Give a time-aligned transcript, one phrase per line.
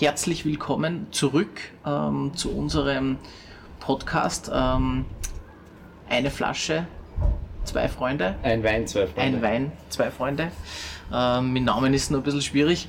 [0.00, 3.16] herzlich willkommen zurück ähm, zu unserem
[3.80, 4.48] Podcast.
[4.54, 5.06] Ähm,
[6.08, 6.86] eine Flasche,
[7.64, 8.36] zwei Freunde.
[8.44, 9.38] Ein Wein, zwei Freunde.
[9.38, 10.52] Ein Wein, zwei Freunde.
[11.12, 12.88] Ähm, mit Namen ist noch ein bisschen schwierig.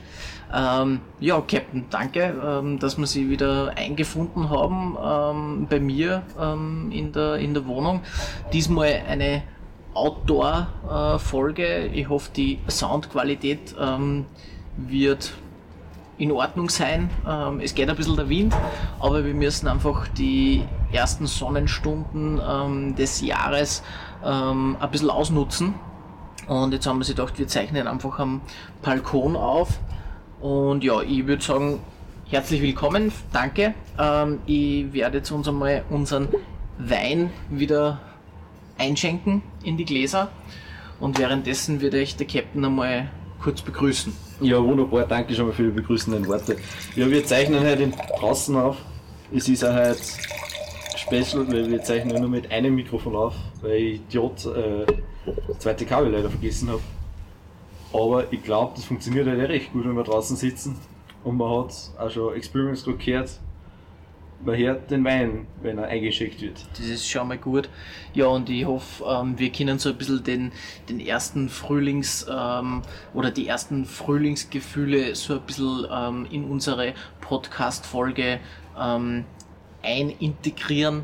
[0.53, 6.91] Ähm, ja, Captain, danke, ähm, dass wir Sie wieder eingefunden haben ähm, bei mir ähm,
[6.91, 8.01] in, der, in der Wohnung.
[8.53, 9.41] Diesmal eine
[9.95, 11.87] Outdoor-Folge.
[11.87, 14.25] ich hoffe, die Soundqualität ähm,
[14.77, 15.33] wird
[16.19, 17.09] in Ordnung sein.
[17.27, 18.53] Ähm, es geht ein bisschen der Wind,
[18.99, 23.81] aber wir müssen einfach die ersten Sonnenstunden ähm, des Jahres
[24.23, 25.73] ähm, ein bisschen ausnutzen.
[26.47, 28.41] Und jetzt haben wir sich gedacht, wir zeichnen einfach am
[28.81, 29.79] Balkon auf.
[30.41, 31.79] Und ja, ich würde sagen,
[32.29, 33.73] herzlich willkommen, danke.
[33.97, 36.27] Ähm, ich werde jetzt uns einmal unseren
[36.77, 37.99] Wein wieder
[38.77, 40.29] einschenken in die Gläser.
[40.99, 43.09] Und währenddessen würde ich der Captain einmal
[43.41, 44.13] kurz begrüßen.
[44.41, 46.57] Ja, wunderbar, danke schon mal für die begrüßenden Worte.
[46.95, 48.77] Ja, wir zeichnen heute draußen auf.
[49.33, 49.97] Es ist auch heute
[50.97, 54.85] special, weil wir zeichnen nur mit einem Mikrofon auf, weil ich Idiot äh,
[55.47, 56.81] das zweite Kabel leider vergessen habe.
[57.91, 60.75] Aber ich glaube, das funktioniert halt recht gut, wenn wir draußen sitzen.
[61.23, 63.39] Und man hat auch schon Experience gehört,
[64.43, 66.65] man hört den Wein, wenn er eingeschickt wird.
[66.77, 67.69] Das ist schon mal gut.
[68.13, 70.51] Ja, und ich hoffe, ähm, wir können so ein bisschen den,
[70.87, 72.81] den ersten Frühlings- ähm,
[73.13, 78.39] oder die ersten Frühlingsgefühle so ein bisschen ähm, in unsere Podcast-Folge
[79.83, 81.03] einintegrieren.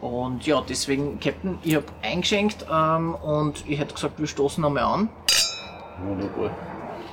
[0.00, 5.08] Und ja, deswegen, Captain, ich habe eingeschenkt und ich hätte gesagt, wir stoßen einmal an.
[6.06, 6.50] Wunderbar.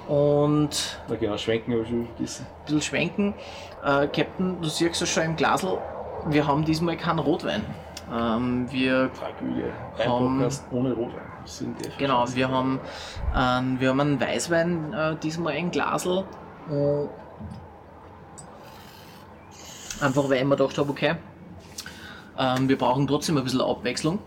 [0.07, 2.45] Und Da genau, schwenken habe ich schon vergessen.
[2.45, 3.33] ein bisschen schwenken.
[3.83, 5.77] Äh, Captain, du siehst es schon im Glasl,
[6.27, 7.63] wir haben diesmal keinen Rotwein.
[8.13, 9.65] Ähm, wir, Tragödie.
[9.99, 11.21] Ein Haben- ohne Rotwein.
[11.45, 12.79] Sind genau, wir haben,
[13.33, 16.25] einen, wir haben einen Weißwein, äh, diesmal ein Glasl.
[16.69, 17.07] Äh,
[20.03, 21.15] einfach weil ich mir gedacht habe, okay,
[22.37, 24.19] ähm, wir brauchen trotzdem ein bisschen Abwechslung.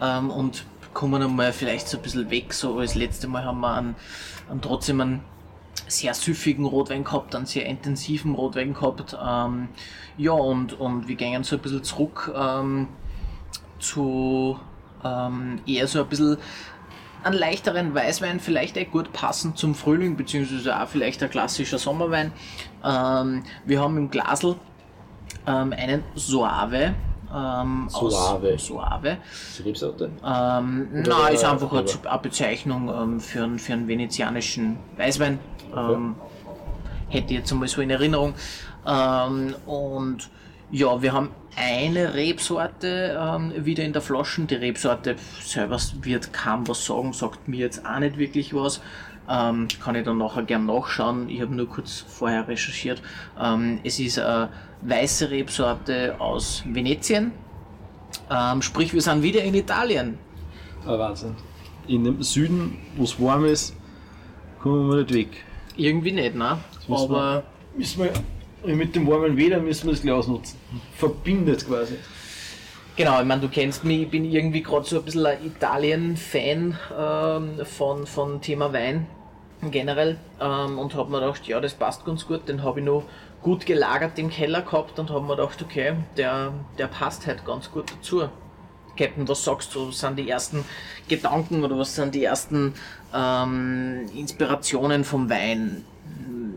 [0.00, 2.52] Ähm, und kommen einmal vielleicht so ein bisschen weg.
[2.52, 3.96] So als letzte Mal haben wir einen,
[4.50, 5.24] einen trotzdem einen
[5.90, 9.16] sehr süffigen Rotwein gehabt, einen sehr intensiven Rotwein gehabt.
[9.22, 9.68] Ähm,
[10.16, 12.88] ja, und, und wir gehen so ein bisschen zurück ähm,
[13.78, 14.58] zu
[15.04, 16.36] ähm, eher so ein bisschen
[17.22, 22.32] einen leichteren Weißwein, vielleicht auch gut passend zum Frühling, beziehungsweise auch vielleicht ein klassischer Sommerwein.
[22.84, 24.56] Ähm, wir haben im Glasl
[25.46, 26.94] ähm, einen Soave.
[27.32, 28.54] Ähm, Soave.
[28.54, 29.18] Aus Soave.
[29.58, 30.10] Die Rebsorte.
[30.24, 35.38] Ähm, der- ist einfach eine, eine Bezeichnung ähm, für, einen, für einen venezianischen Weißwein.
[35.76, 36.16] Ähm,
[37.08, 38.34] hätte ich jetzt einmal so in Erinnerung.
[38.86, 40.30] Ähm, und
[40.70, 44.42] ja, wir haben eine Rebsorte ähm, wieder in der Flasche.
[44.42, 48.80] Die Rebsorte selber wird kaum was sagen, sagt mir jetzt auch nicht wirklich was.
[49.28, 51.28] Ähm, kann ich dann nachher gern nachschauen.
[51.28, 53.02] Ich habe nur kurz vorher recherchiert.
[53.40, 54.48] Ähm, es ist eine
[54.82, 57.32] weiße Rebsorte aus Venetien.
[58.30, 60.18] Ähm, sprich, wir sind wieder in Italien.
[60.86, 61.34] Ah, Wahnsinn.
[61.86, 63.74] In dem Süden, wo es warm ist,
[64.60, 65.44] kommen wir nicht weg.
[65.80, 66.58] Irgendwie nicht, ne?
[66.90, 67.42] Aber
[67.74, 70.58] Müssen wir, mit dem warmen Wetter müssen wir das gleich ausnutzen.
[70.96, 71.94] Verbindet quasi.
[72.96, 76.78] genau, ich meine, du kennst mich, ich bin irgendwie gerade so ein bisschen ein Italien-Fan
[76.98, 79.06] ähm, von, von Thema Wein
[79.70, 82.48] generell ähm, und habe mir gedacht, ja, das passt ganz gut.
[82.48, 83.04] Den habe ich noch
[83.40, 87.70] gut gelagert im Keller gehabt und habe mir gedacht, okay, der, der passt halt ganz
[87.70, 88.28] gut dazu.
[88.96, 89.88] Captain, was sagst du?
[89.88, 90.64] Was sind die ersten
[91.08, 92.74] Gedanken oder was sind die ersten
[93.14, 95.84] ähm, Inspirationen vom Wein?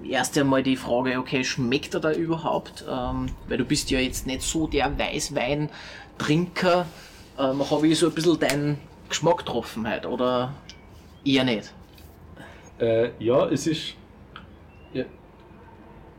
[0.07, 2.83] Erst einmal die Frage, okay, schmeckt er da überhaupt?
[2.89, 6.85] Ähm, weil du bist ja jetzt nicht so der Weißwein-Trinker.
[7.39, 8.77] Ähm, Habe ich so ein bisschen deinen
[9.09, 10.53] Geschmack getroffen halt, oder
[11.25, 11.73] eher nicht?
[12.79, 13.94] Äh, ja, es ist
[14.94, 15.05] ja,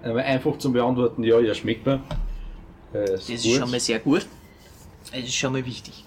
[0.03, 2.01] einfach zum Beantworten, ja, ja, schmeckt mir.
[2.93, 4.27] Äh, Das ist schon mal sehr gut.
[5.11, 6.05] Das ist schon mal wichtig.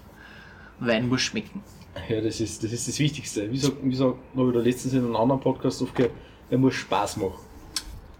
[0.80, 1.62] Wein muss schmecken.
[2.08, 3.50] Ja, das ist, das ist das Wichtigste.
[3.50, 4.16] Wie gesagt, wie habe
[4.48, 6.12] ich da letztens in einem anderen Podcast aufgehört,
[6.50, 7.34] er muss Spaß machen.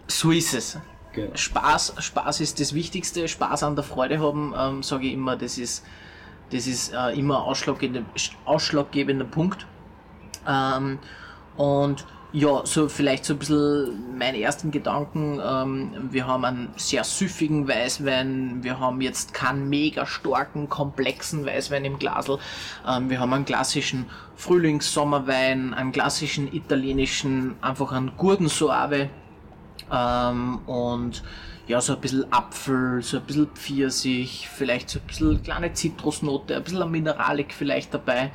[0.09, 0.79] So ist es.
[1.13, 1.35] Genau.
[1.35, 3.29] Spaß, Spaß ist das Wichtigste.
[3.29, 5.85] Spaß an der Freude haben, ähm, sage ich immer, das ist,
[6.51, 8.09] das ist äh, immer ein ausschlaggebender,
[8.45, 9.67] ausschlaggebender Punkt.
[10.47, 10.99] Ähm,
[11.57, 15.41] und ja, so vielleicht so ein bisschen meine ersten Gedanken.
[15.43, 18.63] Ähm, wir haben einen sehr süffigen Weißwein.
[18.63, 22.39] Wir haben jetzt keinen mega starken, komplexen Weißwein im Glasl.
[22.87, 29.09] Ähm, wir haben einen klassischen Frühlings-Sommerwein, einen klassischen italienischen, einfach einen guten Soave.
[29.91, 31.23] Ähm, und
[31.67, 36.57] ja, so ein bisschen Apfel, so ein bisschen Pfirsich, vielleicht so ein bisschen kleine Zitrusnote,
[36.57, 38.33] ein bisschen Mineralik vielleicht dabei.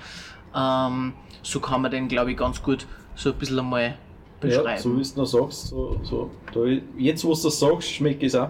[0.56, 1.14] Ähm,
[1.44, 3.98] so kann man den, glaube ich, ganz gut so ein bisschen einmal
[4.40, 4.68] beschreiben.
[4.68, 6.30] Ja, so wie du noch sagst, so, so.
[6.54, 6.62] Da,
[6.98, 8.50] jetzt wo du das sagst, schmeckt es auch.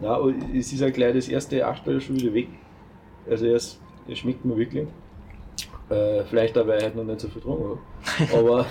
[0.00, 2.48] Nein, aber es ist ja gleich das erste Achtbeiler schon wieder weg.
[3.28, 3.78] Also es,
[4.08, 4.86] es schmeckt mir wirklich.
[5.90, 7.78] Äh, vielleicht auch, weil ich heute noch nicht so viel getrunken
[8.28, 8.38] habe.
[8.38, 8.66] Aber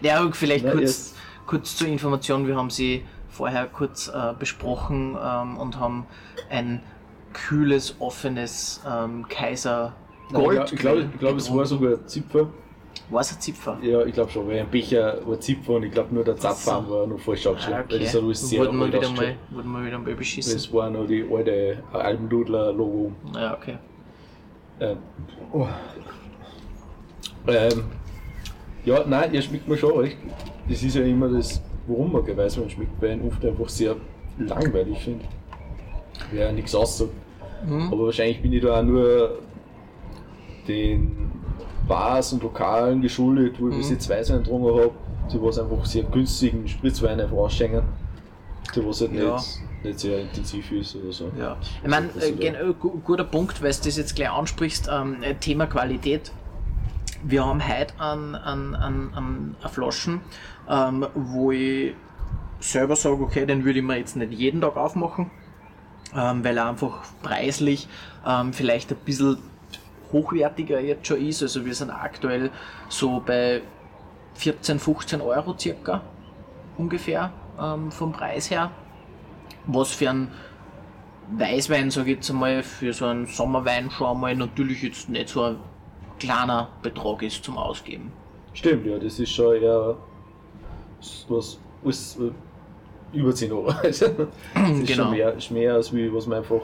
[0.00, 1.16] Ja, vielleicht Na, kurz, erst-
[1.46, 6.06] kurz zur Information, wir haben sie vorher kurz äh, besprochen ähm, und haben
[6.50, 6.80] ein
[7.32, 9.94] kühles, offenes ähm, Kaiser
[10.32, 10.58] Gold.
[10.58, 12.48] Nein, ich glaube, ich glaub, es war sogar Zipfer.
[13.10, 13.78] War es ein Zipfer?
[13.82, 16.48] Ja, ich glaube schon, weil ein Becher war Zipfer und ich glaube nur der so.
[16.48, 17.76] war noch falsch aufgestellt.
[17.78, 17.98] Ah, okay.
[17.98, 20.54] das hat alles sehr wurden, wir wieder mal, wurden wir wieder mal beschissen.
[20.54, 23.12] Das war noch die alte Almdudler-Logo.
[23.34, 23.78] Ja, okay.
[24.80, 24.98] Ähm,
[25.52, 25.66] oh.
[27.46, 27.84] ähm,
[28.84, 30.16] ja, nein, er schmeckt mir schon recht.
[30.68, 33.96] Das ist ja immer das, warum man Weißwein schmeckt, weil ihn oft einfach sehr
[34.38, 35.24] langweilig finde.
[36.30, 37.12] Wer ja nichts aussagt.
[37.66, 37.92] Mhm.
[37.92, 39.38] Aber wahrscheinlich bin ich da auch nur
[40.66, 41.30] den
[41.88, 43.78] Bars und Lokalen geschuldet, wo ich Mhm.
[43.78, 44.90] bis jetzt Weißwein getrunken habe,
[45.32, 47.82] die was einfach sehr günstigen Spritzwein einfach ausschenken.
[48.74, 49.34] Die was halt Ja.
[49.34, 51.30] nicht, nicht sehr intensiv ist oder so.
[51.38, 55.22] Ja, ich meine, äh, äh, gu- guter Punkt, weil du das jetzt gleich ansprichst, ähm,
[55.22, 56.32] äh, Thema Qualität.
[57.24, 60.20] Wir haben heute an, an, an, an an Flaschen,
[60.68, 61.94] ähm, wo ich
[62.58, 65.30] selber sage, okay, den würde ich mir jetzt nicht jeden Tag aufmachen,
[66.16, 67.88] ähm, weil er einfach preislich
[68.26, 69.38] ähm, vielleicht ein bisschen
[70.12, 71.42] hochwertiger jetzt schon ist.
[71.42, 72.50] Also wir sind aktuell
[72.88, 73.62] so bei
[74.34, 76.02] 14, 15 Euro circa
[76.78, 78.70] ungefähr ähm, vom Preis her.
[79.66, 80.28] Was für einen
[81.36, 85.42] Weißwein, sage ich jetzt einmal, für so einen Sommerwein schon einmal natürlich jetzt nicht so
[85.44, 85.56] ein
[86.18, 88.12] kleiner Betrag ist zum Ausgeben.
[88.54, 89.96] Stimmt, ja, das ist schon eher
[91.28, 93.68] was, was äh, über 10 Euro.
[93.82, 94.06] Also,
[94.54, 95.04] das ist Genau.
[95.04, 96.60] schon mehr, ist mehr als wie was man einfach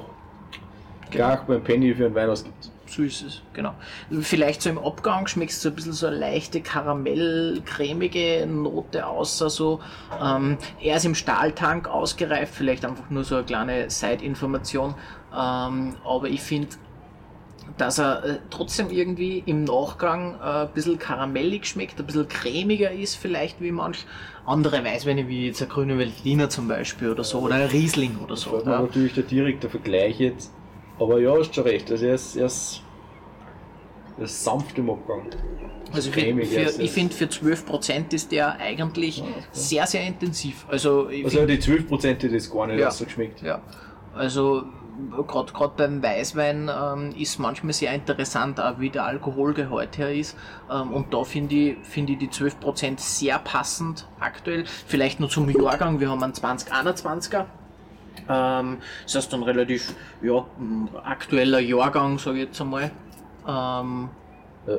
[1.10, 2.70] gar beim Penny für einen Wein ausgibt.
[2.88, 3.74] So ist es, genau.
[4.22, 9.50] Vielleicht so im Abgang schmeckst du so ein bisschen so eine leichte Karamell-cremige Note außer
[9.50, 9.80] so.
[10.22, 14.94] Ähm, er ist im Stahltank ausgereift, vielleicht einfach nur so eine kleine Side-Information.
[15.32, 16.68] Ähm, aber ich finde,
[17.76, 22.90] dass er äh, trotzdem irgendwie im Nachgang äh, ein bisschen karamellig schmeckt, ein bisschen cremiger
[22.90, 24.06] ist vielleicht wie manch
[24.46, 28.36] andere Weißweine, wie jetzt ein grüne Veltliner zum Beispiel oder so, oder ein Riesling oder
[28.36, 28.52] so.
[28.64, 28.80] Mir Ja.
[28.80, 30.52] natürlich der direkte Vergleich jetzt.
[31.00, 31.90] Aber ja, hast schon recht.
[31.90, 32.82] Also er ist, er ist,
[34.18, 35.22] er ist sanft im Abgang.
[35.92, 39.32] Also für, cremig, für, ja, sehr- ich finde, für 12% ist der eigentlich okay.
[39.52, 40.66] sehr, sehr intensiv.
[40.68, 42.90] Also, ich Also find, die 12% hätte das gar nicht Ja.
[42.90, 43.40] so geschmeckt.
[43.42, 43.62] ja,
[44.14, 44.64] also
[45.28, 50.36] gerade beim Weißwein ähm, ist manchmal sehr interessant, auch wie der Alkoholgehalt her ist.
[50.70, 54.64] Ähm, und da finde ich, finde ich die 12% sehr passend aktuell.
[54.66, 57.46] Vielleicht nur zum Jahrgang, wir haben einen 2021er.
[58.28, 60.44] Ähm, das heißt dann relativ ja,
[61.04, 62.90] aktueller Jahrgang, sage ich jetzt einmal.
[63.46, 64.10] Ähm,
[64.66, 64.78] Ja.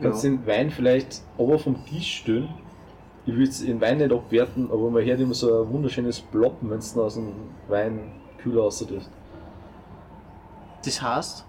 [0.00, 0.30] Kannst Ja.
[0.30, 2.48] den Wein vielleicht aber vom Tisch stellen.
[3.24, 6.80] Ich würde den Wein nicht abwerten, aber man hört immer so ein wunderschönes Ploppen, wenn
[6.80, 7.32] du aus dem
[7.68, 9.10] Weinkühler rauslässt.
[10.84, 11.44] das heißt,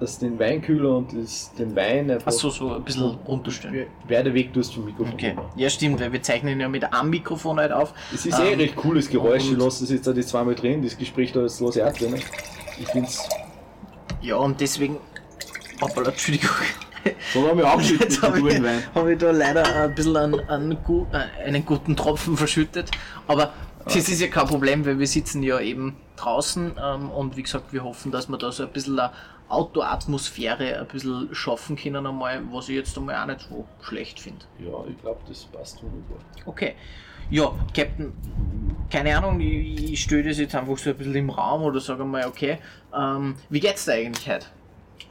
[0.00, 3.86] Dass den Weinkühler und das, den Wein einfach Achso, so ein bisschen runterstellen.
[4.08, 5.14] weiter weg tust vom Mikrofon.
[5.14, 7.92] Okay, ja stimmt, weil wir zeichnen ja mit einem Mikrofon halt auf.
[8.14, 10.82] Es ist eh Ähm, recht cooles Geräusch, ich lasse das jetzt auch die zweimal drin,
[10.82, 12.14] das Gespräch da jetzt lasse ich auch drin.
[12.78, 13.28] Ich finde es.
[14.22, 14.98] Ja, und deswegen.
[15.80, 16.50] Hoppala, Entschuldigung.
[17.32, 18.82] So haben wir abgeschüttet Jetzt habe ich, guten Wein.
[18.94, 20.72] hab ich da leider ein bisschen einen, einen,
[21.12, 22.90] äh, einen guten Tropfen verschüttet.
[23.26, 23.52] Aber
[23.84, 27.72] das ist ja kein Problem, weil wir sitzen ja eben draußen ähm, und wie gesagt,
[27.72, 29.10] wir hoffen, dass wir da so ein bisschen eine
[29.48, 34.44] Outdoor-Atmosphäre ein bisschen schaffen können einmal, was ich jetzt einmal auch nicht so schlecht finde.
[34.58, 36.18] Ja, ich glaube, das passt wunderbar.
[36.46, 36.74] Okay.
[37.30, 38.12] Ja, Captain,
[38.90, 42.04] keine Ahnung, ich, ich stelle das jetzt einfach so ein bisschen im Raum oder sage
[42.04, 42.58] mal, okay,
[42.96, 44.46] ähm, wie geht's dir eigentlich heute?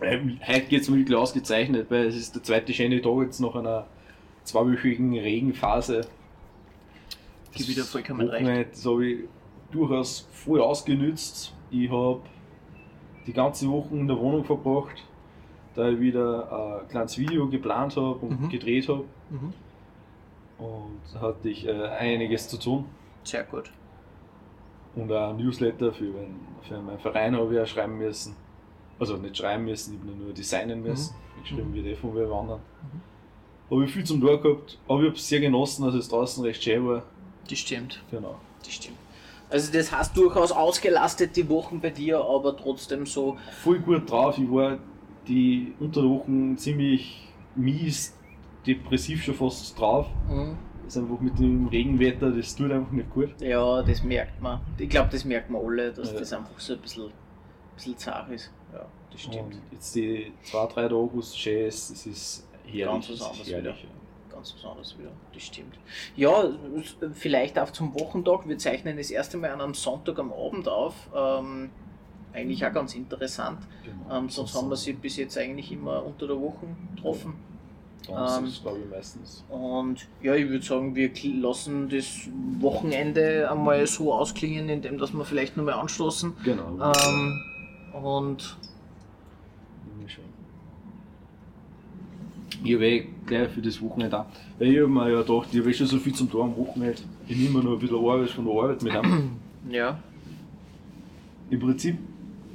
[0.02, 3.40] Ähm, Heute geht es mir wirklich ausgezeichnet, weil es ist der zweite schöne Tag jetzt
[3.40, 3.88] nach einer
[4.44, 6.02] zweiwöchigen Regenphase.
[7.54, 8.74] Gib wieder vollkommen recht.
[8.74, 9.20] Das habe ich
[9.72, 11.54] durchaus voll ausgenützt.
[11.72, 12.22] Ich habe
[13.28, 15.04] die ganze Woche in der Wohnung verbracht,
[15.76, 18.50] da ich wieder ein kleines Video geplant habe und Mhm.
[18.50, 19.04] gedreht habe.
[19.30, 19.54] Mhm.
[20.58, 22.86] Und da hatte ich äh, einiges zu tun.
[23.24, 23.72] Sehr gut.
[24.96, 28.36] Und auch ein Newsletter für, mein- für meinen Verein habe ich auch schreiben müssen.
[29.00, 31.14] Also nicht schreiben müssen, ich habe nur designen müssen.
[31.16, 31.42] Mhm.
[31.44, 32.60] Geschrieben wie die von wir wandern.
[33.70, 36.44] Habe ich viel zum Tag gehabt, aber ich habe es sehr genossen, dass es draußen
[36.44, 37.04] recht schön war.
[37.50, 38.02] Das stimmt.
[38.10, 38.36] Genau.
[38.64, 38.98] Das stimmt.
[39.50, 43.38] Also das heißt durchaus ausgelastet die Wochen bei dir, aber trotzdem so.
[43.64, 44.38] Voll gut drauf.
[44.38, 44.78] Ich war
[45.28, 48.14] die unter der Woche ziemlich mies,
[48.66, 50.08] depressiv schon fast drauf.
[50.30, 50.58] mhm.
[50.84, 53.30] Das ist einfach mit dem Regenwetter, das tut einfach nicht gut.
[53.42, 54.62] Ja, das merkt man.
[54.78, 56.20] Ich glaube, das merkt man alle, dass Ja.
[56.20, 57.12] das einfach so ein bisschen,
[57.76, 58.52] bisschen zart ist.
[58.72, 59.54] Ja, das stimmt.
[59.56, 62.86] Und jetzt die zwei, drei Tage, wo es schön ist, das ist herrlich.
[62.86, 63.86] Ganz was anderes herrlich,
[64.38, 65.10] ganz was anderes wieder.
[65.34, 65.76] Das stimmt.
[66.16, 66.44] Ja,
[66.80, 68.48] s- vielleicht auch zum Wochentag.
[68.48, 70.94] Wir zeichnen das erste Mal an einem Sonntag am Abend auf.
[71.16, 71.70] Ähm,
[72.34, 73.60] eigentlich auch ganz interessant.
[73.84, 74.18] Genau.
[74.18, 76.66] Ähm, sonst haben wir sie bis jetzt eigentlich immer unter der Woche
[76.96, 77.34] getroffen.
[78.08, 79.44] Das ähm, ist, glaube ich, meistens.
[79.50, 82.06] Und ja, ich würde sagen, wir lassen das
[82.60, 86.34] Wochenende einmal so ausklingen, indem dass wir vielleicht nochmal anstoßen.
[86.44, 86.92] Genau.
[86.94, 87.44] Ähm,
[88.02, 88.58] und
[92.64, 94.26] Ich habe eh gleich für das Wochenende auch.
[94.58, 96.58] Weil ich habe mir ja gedacht, ich habe eh schon so viel zum Tun am
[96.58, 97.02] Wochenende.
[97.28, 99.40] Ich nehme mir noch ein bisschen Arbeit von der Arbeit mit an.
[99.70, 100.00] ja,
[101.50, 101.98] Im Prinzip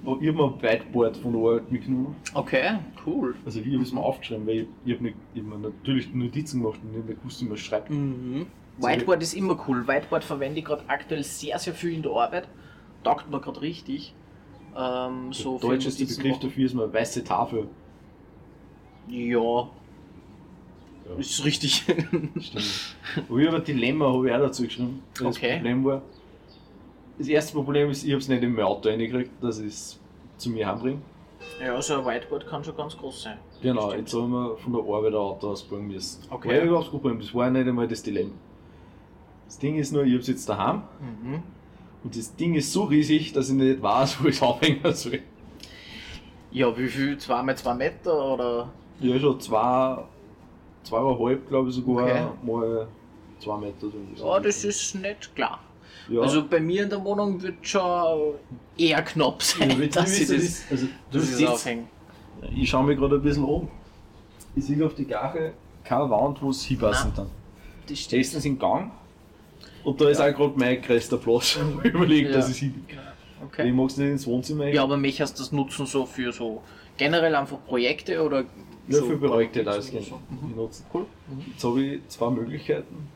[0.04, 2.16] habe ich mir ein Whiteboard von der Arbeit mitgenommen.
[2.34, 3.34] okay, cool.
[3.44, 6.80] Also ich habe es mir aufgeschrieben, weil ich, ich habe hab mir natürlich Notizen gemacht
[6.82, 7.90] und nicht gewusst, wie man schreibt.
[7.90, 8.46] Mhm.
[8.78, 9.86] Whiteboard ist immer cool.
[9.86, 12.48] Whiteboard verwende ich gerade aktuell sehr, sehr viel in der Arbeit.
[13.04, 14.14] Taugt mir gerade richtig.
[14.76, 17.68] Ähm, so Der deutscheste Notizen Begriff dafür ist eine weiße Tafel.
[19.08, 19.68] Ja,
[21.08, 21.16] Ja.
[21.18, 21.84] ist richtig.
[21.84, 22.96] Stimmt.
[23.28, 25.02] Aber ich habe ein Dilemma habe ich auch dazu geschrieben.
[25.14, 25.56] Das Okay.
[25.56, 26.02] Problem war,
[27.18, 30.00] das erste Problem ist, ich habe es nicht in mein Auto reingekriegt, dass ich es
[30.38, 30.98] zu mir heimbringe.
[31.60, 33.38] ja, so ein Whiteboard kann schon ganz groß sein.
[33.62, 34.00] Genau, Stimmt.
[34.08, 36.22] jetzt haben wir von der Arbeit ein Auto ausbringen müssen.
[36.30, 36.48] Okay.
[36.48, 38.32] War ja überhaupt kein Problem, das war nicht einmal das Dilemma.
[39.46, 41.42] Das Ding ist nur, ich habe es jetzt daheim Mhm.
[42.04, 45.20] und das Ding ist so riesig, dass ich nicht weiß, wo ich es aufhängen soll.
[46.50, 47.18] Ja, wie viel?
[47.18, 48.72] 2 mal 2 Meter oder?
[49.00, 50.04] Ja, schon zwei,
[50.84, 52.26] zweieinhalb, glaube ich sogar, Okay.
[52.44, 52.88] mal
[53.40, 53.86] zwei Meter.
[54.16, 54.26] So.
[54.26, 55.60] Ja, das ist nicht klar.
[56.08, 56.20] Ja.
[56.20, 58.34] Also bei mir in der Wohnung wird schon
[58.76, 61.84] eher knapp sein, Ja, dass ich das, das, also, du ich das siehst, aufhänge.
[62.56, 63.68] ich schaue mir gerade ein bisschen um.
[64.56, 65.52] Ich sehe auf die Gache
[65.84, 67.28] keine Wand, wo es hinpassen kann.
[67.84, 67.98] Stimmt.
[67.98, 68.90] Stehst in Gang
[69.84, 70.28] und da ist Ja.
[70.30, 72.36] auch gerade mein größter Platz, wo ich überlege, Ja.
[72.36, 72.84] dass ich hin.
[72.88, 72.96] Ich
[73.44, 73.72] Okay.
[73.72, 74.68] mag es nicht ins Wohnzimmer.
[74.68, 76.62] Ja, aber mich hast du das nutzen so für so
[76.96, 78.44] generell einfach Projekte oder
[78.88, 79.92] Ja, so für Projekte da ist so?
[79.92, 80.04] gehen.
[80.30, 80.54] Mhm.
[80.56, 80.84] Ich.
[80.92, 81.06] Cool.
[81.46, 83.08] Jetzt habe ich zwei Möglichkeiten.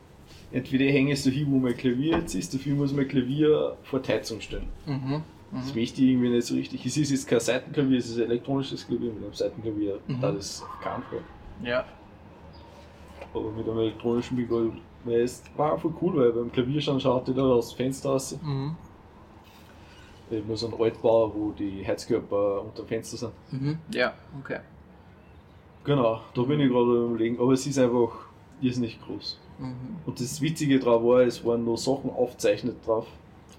[0.51, 3.75] Entweder ich hänge es so hin, wo mein Klavier jetzt ist, dafür muss mein Klavier
[3.83, 4.67] vor die Heizung stellen.
[4.85, 5.21] Mhm.
[5.51, 6.85] Das möchte ich irgendwie nicht so richtig.
[6.85, 9.11] Es ist jetzt kein Seitenklavier, es ist ein elektronisches Klavier.
[9.13, 10.21] Mit einem Seitenklavier Mhm.
[10.21, 11.21] da ist auf keinen Fall.
[11.63, 11.85] Ja.
[13.33, 14.71] Aber mit einem elektronischen ich gerade.
[15.03, 18.37] Weil es war voll cool, weil beim Klavier schon schaut jeder aus dem Fenster raus.
[18.43, 18.75] Mhm.
[20.29, 23.31] Ich nur so einen Altbau, wo die Heizkörper unter dem Fenster sind.
[23.51, 23.77] Mhm.
[23.93, 24.59] Ja, okay.
[25.87, 27.39] Genau, da bin ich gerade überlegen.
[27.39, 28.11] Aber es ist einfach
[28.61, 29.39] irrsinnig groß.
[29.57, 29.73] Mhm.
[30.05, 33.07] Und das Witzige drauf war, es waren noch Sachen aufgezeichnet drauf.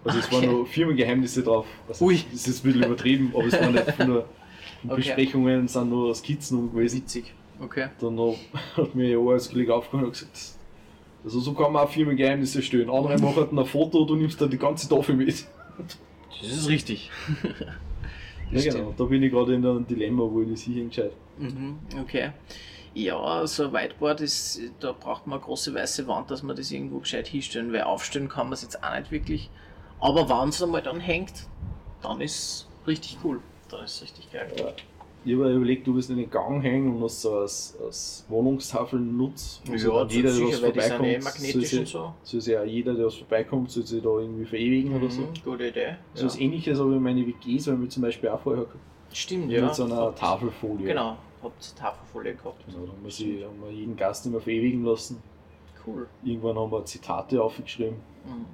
[0.04, 0.46] Also es Okay.
[0.46, 1.66] waren noch Firmengeheimnisse drauf.
[1.88, 2.20] Also Ui.
[2.30, 4.22] Das ist ein bisschen übertrieben, aber es waren nicht von
[4.84, 4.94] Okay.
[4.94, 6.98] Besprechungen, sind nur Skizzen gewesen.
[6.98, 7.34] Witzig.
[7.60, 7.88] Okay.
[8.00, 8.16] Dann
[8.76, 10.38] hat mir ja als Kollege aufgehauen und gesagt,
[11.24, 12.88] also so kann man auch Firmengeheimnisse stellen.
[12.88, 15.46] Andere machen dann ein Foto, du nimmst dann die ganze Tafel mit.
[16.40, 17.10] Das ist richtig.
[18.50, 18.76] Ja, Stimmt.
[18.76, 18.94] genau.
[18.96, 21.12] Da bin ich gerade in einem Dilemma, wo ich das hier entscheide.
[21.38, 22.32] Mhm, okay.
[22.94, 26.70] Ja, so ein Whiteboard ist, da braucht man eine große weiße Wand, dass man das
[26.70, 29.50] irgendwo gescheit hinstellen, weil aufstellen kann man es jetzt auch nicht wirklich.
[30.00, 31.46] Aber wenn es einmal dann hängt,
[32.02, 33.40] dann ist richtig cool.
[33.70, 34.50] Dann ist richtig geil.
[34.58, 34.72] Ja.
[35.28, 38.98] Ich habe überlegt, du willst in den Gang hängen und das so als, als Wohnungstafel
[38.98, 39.62] nutzt.
[39.70, 42.14] Also dann jeder, der was sind eh vorbeikommt, soll sich, und so.
[42.22, 45.20] soll sich auch jeder, der was vorbeikommt, soll sich da irgendwie verewigen oder so.
[45.22, 45.96] Mhm, gute Idee.
[46.14, 48.80] So was ähnliches habe ich meine WGs, weil wir zum Beispiel auch vorher gehabt
[49.12, 49.64] Stimmt, ja.
[49.64, 50.86] mit so einer Habt- Tafelfolie.
[50.86, 52.64] Genau, habt Tafelfolie gehabt.
[52.66, 55.22] Genau, da haben wir, sie, haben wir jeden Gast immer verewigen lassen.
[55.86, 56.06] Cool.
[56.24, 57.96] Irgendwann haben wir Zitate aufgeschrieben.
[58.24, 58.44] Mhm.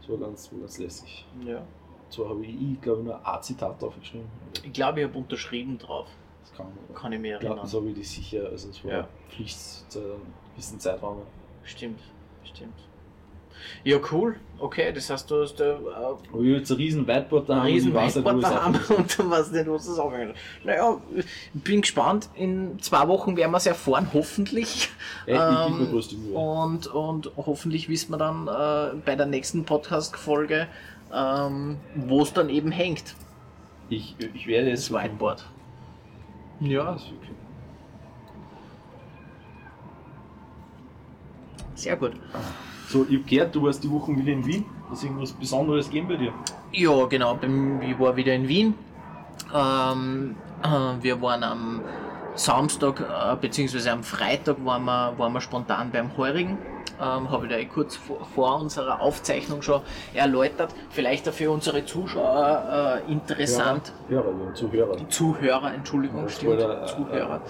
[0.00, 1.24] Das war ganz, war ganz lässig.
[1.46, 1.62] Ja.
[2.10, 4.26] Zwar habe ich, ich glaube nur ein Zitat aufgeschrieben.
[4.62, 6.06] Ich glaube, ich habe unterschrieben drauf.
[6.42, 6.66] Das kann.
[6.94, 7.58] Kann ich mir erinnern.
[7.62, 9.08] das habe ich die sicher, also es war Ja.
[9.30, 9.58] Pflicht
[9.90, 10.20] zu einem
[10.54, 11.22] gewissen Zeitraum.
[11.64, 12.00] Stimmt,
[12.44, 12.74] stimmt.
[13.82, 14.36] Ja, cool.
[14.58, 17.72] Okay, das heißt, du hast da äh, Aber ich jetzt ein riesen Whiteboard daheim ein
[17.72, 20.34] riesen weiß Whiteboard daheim und du weißt nicht, was das aufhängt.
[20.64, 21.00] Naja,
[21.52, 22.28] bin gespannt.
[22.34, 24.90] In zwei Wochen werden wir es erfahren, hoffentlich.
[25.26, 26.02] mir Ähm.
[26.34, 30.68] Und, und hoffentlich wissen wir dann äh, bei der nächsten Podcast-Folge,
[31.14, 33.14] ähm, wo es dann eben hängt,
[33.88, 35.44] Ich, ich werde das jetzt Whiteboard.
[36.60, 37.30] Ja, Das ist wirklich-
[41.74, 42.12] sehr gut.
[42.88, 44.64] So, ich gehört, du warst die Woche wieder in Wien.
[44.92, 46.32] Ist irgendwas Besonderes geben bei dir?
[46.72, 47.38] Ja, genau.
[47.82, 48.74] Ich war wieder in Wien.
[49.52, 51.80] Ähm, äh, wir waren am
[52.36, 53.88] Samstag äh, bzw.
[53.90, 56.58] am Freitag waren wir, waren wir spontan beim Heurigen.
[57.00, 59.80] Ähm, Habe ich da eh kurz vor, vor unserer Aufzeichnung schon
[60.14, 60.74] erläutert.
[60.90, 63.92] Vielleicht auch für unsere Zuschauer äh, interessant.
[64.08, 65.08] Hörer, ja, Zuhörer.
[65.08, 67.40] Zuhörer, Entschuldigung, Ja, stimmt, Spoiler, äh, Zuhörer.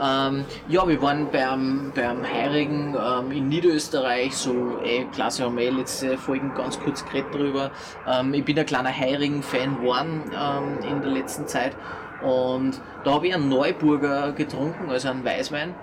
[0.00, 5.64] Ähm, ja, wir waren beim, beim Heirigen ähm, in Niederösterreich, so eh, klasse, haben wir
[5.64, 7.70] eh letzte Folgen ganz kurz geredet drüber.
[8.08, 11.76] Ähm, ich bin ein kleiner Heirigen-Fan geworden ähm, in der letzten Zeit
[12.22, 15.74] und da habe ich einen Neuburger getrunken, also einen Weißwein.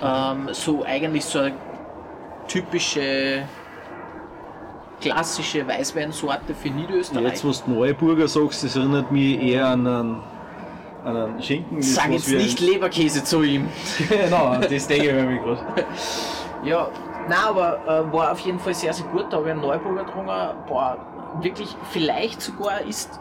[0.00, 1.52] Ähm, so eigentlich so eine
[2.48, 3.44] typische
[5.00, 7.24] klassische Weißweinsorte für Niederösterreich.
[7.24, 10.22] Jetzt, wo du Neuburger sagst, das erinnert mich eher an einen,
[11.04, 11.82] an einen Schinken.
[11.82, 13.68] Sag was jetzt nicht Leberkäse zu ihm.
[14.08, 15.86] genau, das denke ich mir gerade.
[16.64, 16.88] Ja,
[17.28, 19.26] nein, aber äh, war auf jeden Fall sehr, sehr gut.
[19.30, 20.28] Da habe ich einen Neuburger getrunken.
[20.28, 20.96] War
[21.40, 23.18] wirklich, vielleicht sogar ist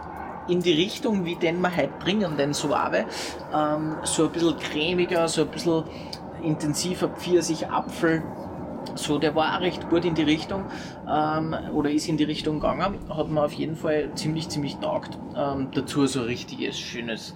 [0.47, 3.05] in die Richtung, wie den wir heute bringen, den Suave.
[3.51, 5.83] Ähm, so ein bisschen cremiger, so ein bisschen
[6.43, 8.21] intensiver Pfirsich, Apfel.
[8.95, 10.65] So, der war auch recht gut in die Richtung
[11.09, 12.97] ähm, oder ist in die Richtung gegangen.
[13.09, 15.17] Hat mir auf jeden Fall ziemlich, ziemlich taugt.
[15.35, 17.33] Ähm, dazu so richtiges, schönes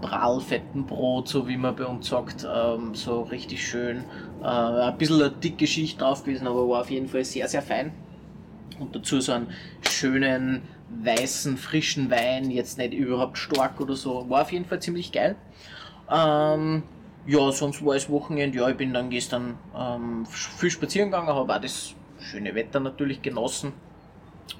[0.00, 4.04] Prallfettenbrot, so wie man bei uns sagt, ähm, so richtig schön.
[4.42, 7.62] Äh, ein bisschen eine dicke Schicht drauf gewesen, aber war auf jeden Fall sehr, sehr
[7.62, 7.92] fein.
[8.78, 9.48] Und dazu so einen
[9.88, 10.62] schönen,
[11.02, 14.28] weißen, frischen Wein, jetzt nicht überhaupt stark oder so.
[14.28, 15.36] War auf jeden Fall ziemlich geil.
[16.10, 16.82] Ähm,
[17.26, 18.58] ja, sonst war es Wochenende.
[18.58, 23.22] Ja, ich bin dann gestern ähm, viel spazieren gegangen, habe auch das schöne Wetter natürlich
[23.22, 23.72] genossen.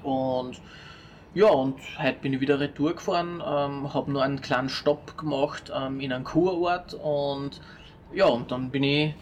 [0.03, 0.61] Und
[1.33, 5.71] ja, und heute bin ich wieder retour gefahren, ähm, habe nur einen kleinen Stopp gemacht
[5.73, 7.61] ähm, in einem Kurort und
[8.13, 9.13] ja, und dann bin ich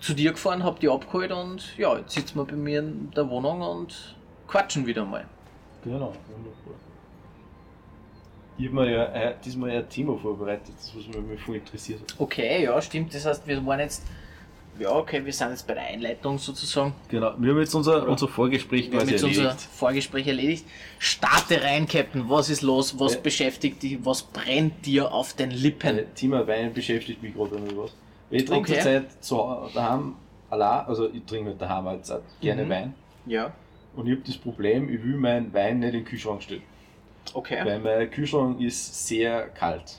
[0.00, 3.28] zu dir gefahren, habe die abgeholt und ja, jetzt sitzen wir bei mir in der
[3.30, 4.14] Wohnung und
[4.46, 5.24] quatschen wieder mal.
[5.82, 6.83] Genau, wunderbar.
[8.56, 12.14] Ich habe mir ja äh, diesmal ein Thema vorbereitet, das was mich voll interessiert hat.
[12.20, 14.04] Okay, ja, stimmt, das heißt, wir waren jetzt,
[14.78, 16.94] ja, okay, wir sind jetzt bei der Einleitung sozusagen.
[17.08, 19.68] Genau, wir haben jetzt unser, unser Vorgespräch Wir haben jetzt unser erledigt.
[19.72, 20.66] Vorgespräch erledigt.
[21.00, 23.20] Starte rein, Captain, was ist los, was Ja.
[23.20, 25.98] beschäftigt dich, was brennt dir auf den Lippen?
[25.98, 27.92] Äh, Thema Wein beschäftigt mich gerade noch was.
[28.30, 28.80] Ich trinke Okay.
[28.80, 29.36] zurzeit zu,
[29.74, 30.14] daheim
[30.50, 32.68] allein, also ich trinke halt daheim jetzt auch gerne Mhm.
[32.70, 32.94] Wein.
[33.26, 33.52] Ja,
[33.96, 36.62] Und ich habe das Problem, ich will meinen Wein nicht in den Kühlschrank stellen.
[37.32, 39.98] Okay, Weil mein Kühlschrank ist sehr kalt.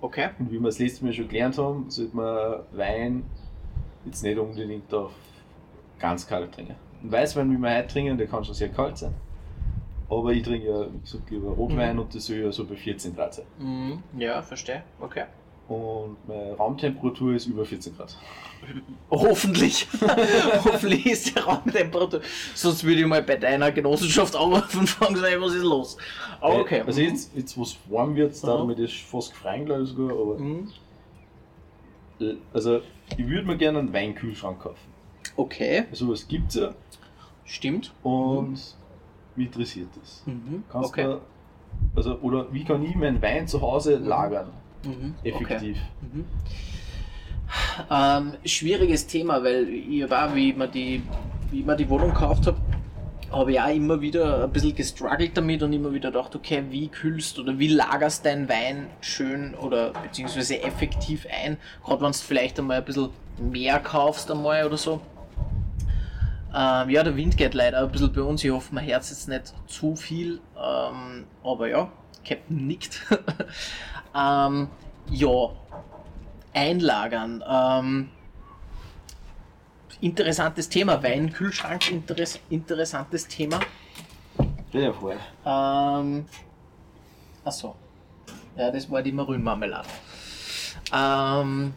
[0.00, 0.30] okay.
[0.38, 3.24] Und wie wir das letzte Mal schon gelernt haben, sollte man Wein
[4.04, 5.12] jetzt nicht unbedingt auf
[5.98, 6.76] ganz kalt trinken.
[7.02, 9.14] Ein Weißwein, wie wir heute trinken, der kann schon sehr kalt sein.
[10.08, 12.02] Aber ich trinke ja, wie gesagt, lieber Rotwein Mhm.
[12.02, 13.44] und das soll ja so bei 14 Grad sein.
[13.58, 14.82] Mhm, ja, verstehe.
[15.00, 15.24] Okay.
[15.70, 18.16] Und meine Raumtemperatur ist über 14 Grad.
[19.08, 19.86] Hoffentlich.
[20.64, 22.22] Hoffentlich ist die Raumtemperatur.
[22.56, 25.96] Sonst würde ich mal bei deiner Genossenschaft anrufen und fragen, so, was ist los?
[26.40, 26.80] Aber Äh, okay.
[26.84, 28.66] Also jetzt, jetzt wo es warm wird, da Mhm.
[28.66, 30.10] mir das fast gefreien, glaube ich sogar.
[30.10, 30.68] Aber, Mhm.
[32.20, 32.80] äh, also
[33.16, 34.90] ich würde mir gerne einen Weinkühlschrank kaufen.
[35.36, 36.74] Okay, Also was gibt es ja
[37.44, 37.92] stimmt.
[38.02, 38.58] und
[39.36, 40.24] mich interessiert das.
[40.26, 40.64] Mhm.
[40.68, 41.04] Kannst Okay.
[41.04, 41.20] du,
[41.94, 44.50] also, oder wie kann ich meinen Wein zu Hause lagern?
[44.84, 45.14] Mhm.
[45.22, 45.78] Effektiv.
[46.00, 46.24] Mhm.
[47.90, 51.02] Ähm, schwieriges Thema, weil ich war, wie mir die,
[51.50, 52.58] wie mir die Wohnung gekauft habe,
[53.32, 56.88] habe ich auch immer wieder ein bisschen gestruggelt damit und immer wieder gedacht, okay, wie
[56.88, 62.58] kühlst oder wie lagerst deinen Wein schön oder beziehungsweise effektiv ein, gerade wenn du vielleicht
[62.58, 65.00] einmal ein bisschen mehr kaufst einmal oder so.
[66.52, 68.42] Ähm, ja, der Wind geht leider ein bisschen bei uns.
[68.42, 70.40] Ich hoffe, mein Herz jetzt nicht zu viel.
[70.56, 71.92] Ähm, aber ja,
[72.26, 73.06] Captain nickt.
[74.14, 74.68] ähm,
[75.10, 75.50] ja,
[76.52, 77.44] einlagern.
[77.48, 78.08] Ähm,
[80.00, 81.02] interessantes Thema.
[81.02, 83.60] Wein, Kühlschrank, interess interessantes Thema.
[84.72, 85.14] Dir vor.
[85.44, 86.26] Ähm,
[87.44, 87.74] achso.
[88.56, 89.88] Ja, das war die Marillenmarmelade.
[90.92, 91.72] Ähm,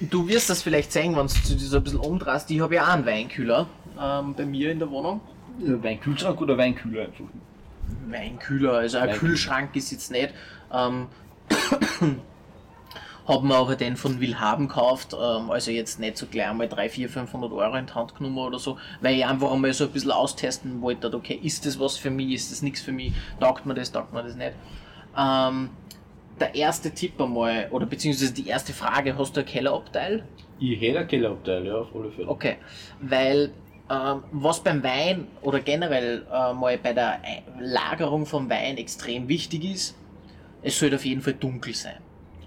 [0.00, 2.50] du wirst das vielleicht sehen, wenn du dich so ein bisschen umdrehst.
[2.50, 3.66] Ich habe ja auch einen Weinkühler
[4.00, 5.20] ähm, bei mir in der Wohnung.
[5.58, 7.24] Weinkühlschrank oder Weinkühler einfach?
[8.06, 9.30] Weinkühler, also ein Weinkühler.
[9.30, 10.32] Kühlschrank ist jetzt nicht.
[10.72, 11.08] Ähm,
[13.28, 16.88] haben wir aber den von Willhaben gekauft, ähm, also jetzt nicht so gleich einmal 3,
[16.88, 19.90] 4, 500 Euro in die Hand genommen oder so, weil ich einfach einmal so ein
[19.90, 23.66] bisschen austesten wollte, okay, ist das was für mich, ist das nichts für mich, taugt
[23.66, 24.52] mir das, taugt mir das nicht.
[25.16, 25.70] Ähm,
[26.40, 30.24] der erste Tipp einmal, oder beziehungsweise die erste Frage, hast du ein Kellerabteil?
[30.58, 32.28] Ich hätte einen Kellerabteil, ja, auf alle Fälle.
[32.28, 32.56] Okay,
[33.00, 33.52] weil
[33.90, 37.20] ähm, was beim Wein oder generell äh, mal bei der
[37.58, 39.96] Lagerung vom Wein extrem wichtig ist,
[40.62, 41.98] es sollte auf jeden Fall dunkel sein.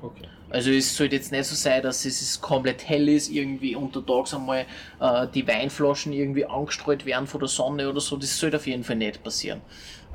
[0.02, 0.28] Okay.
[0.50, 4.34] Also es sollte jetzt nicht so sein, dass es es komplett hell ist, irgendwie untertags
[4.34, 4.65] einmal
[5.00, 8.17] äh, die Weinflaschen irgendwie angestrahlt werden von der Sonne oder so.
[8.17, 9.62] Das sollte auf jeden Fall nicht passieren.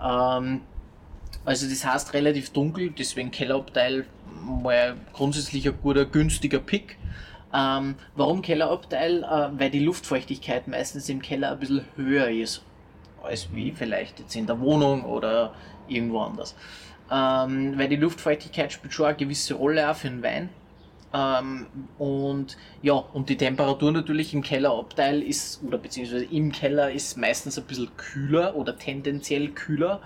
[0.02, 0.60] Ähm,
[1.46, 4.04] also das heißt relativ dunkel, deswegen Kellerabteil
[4.42, 6.98] mal grundsätzlich ein guter, günstiger Pick.
[7.54, 9.22] Ähm, warum Kellerabteil?
[9.22, 12.62] Äh, weil die Luftfeuchtigkeit meistens im Keller ein bisschen höher ist,
[13.22, 15.54] als wie vielleicht jetzt in der Wohnung oder
[15.88, 16.54] irgendwo anders.
[17.10, 20.48] Ähm, weil die Luftfeuchtigkeit spielt schon eine gewisse Rolle auch für den Wein.
[21.14, 21.66] Ähm,
[21.98, 27.58] und ja, und die Temperatur natürlich im Kellerabteil ist, oder beziehungsweise im Keller ist meistens
[27.58, 30.00] ein bisschen kühler oder tendenziell kühler.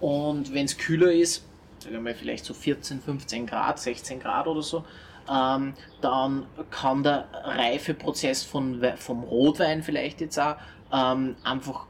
[0.00, 1.44] Und wenn es kühler ist,
[1.80, 4.84] sagen wir vielleicht so 14, 15 Grad, 16 Grad oder so,
[5.28, 10.54] Ähm, dann kann der Reifeprozess von, vom Rotwein vielleicht jetzt auch
[10.92, 11.86] ähm, einfach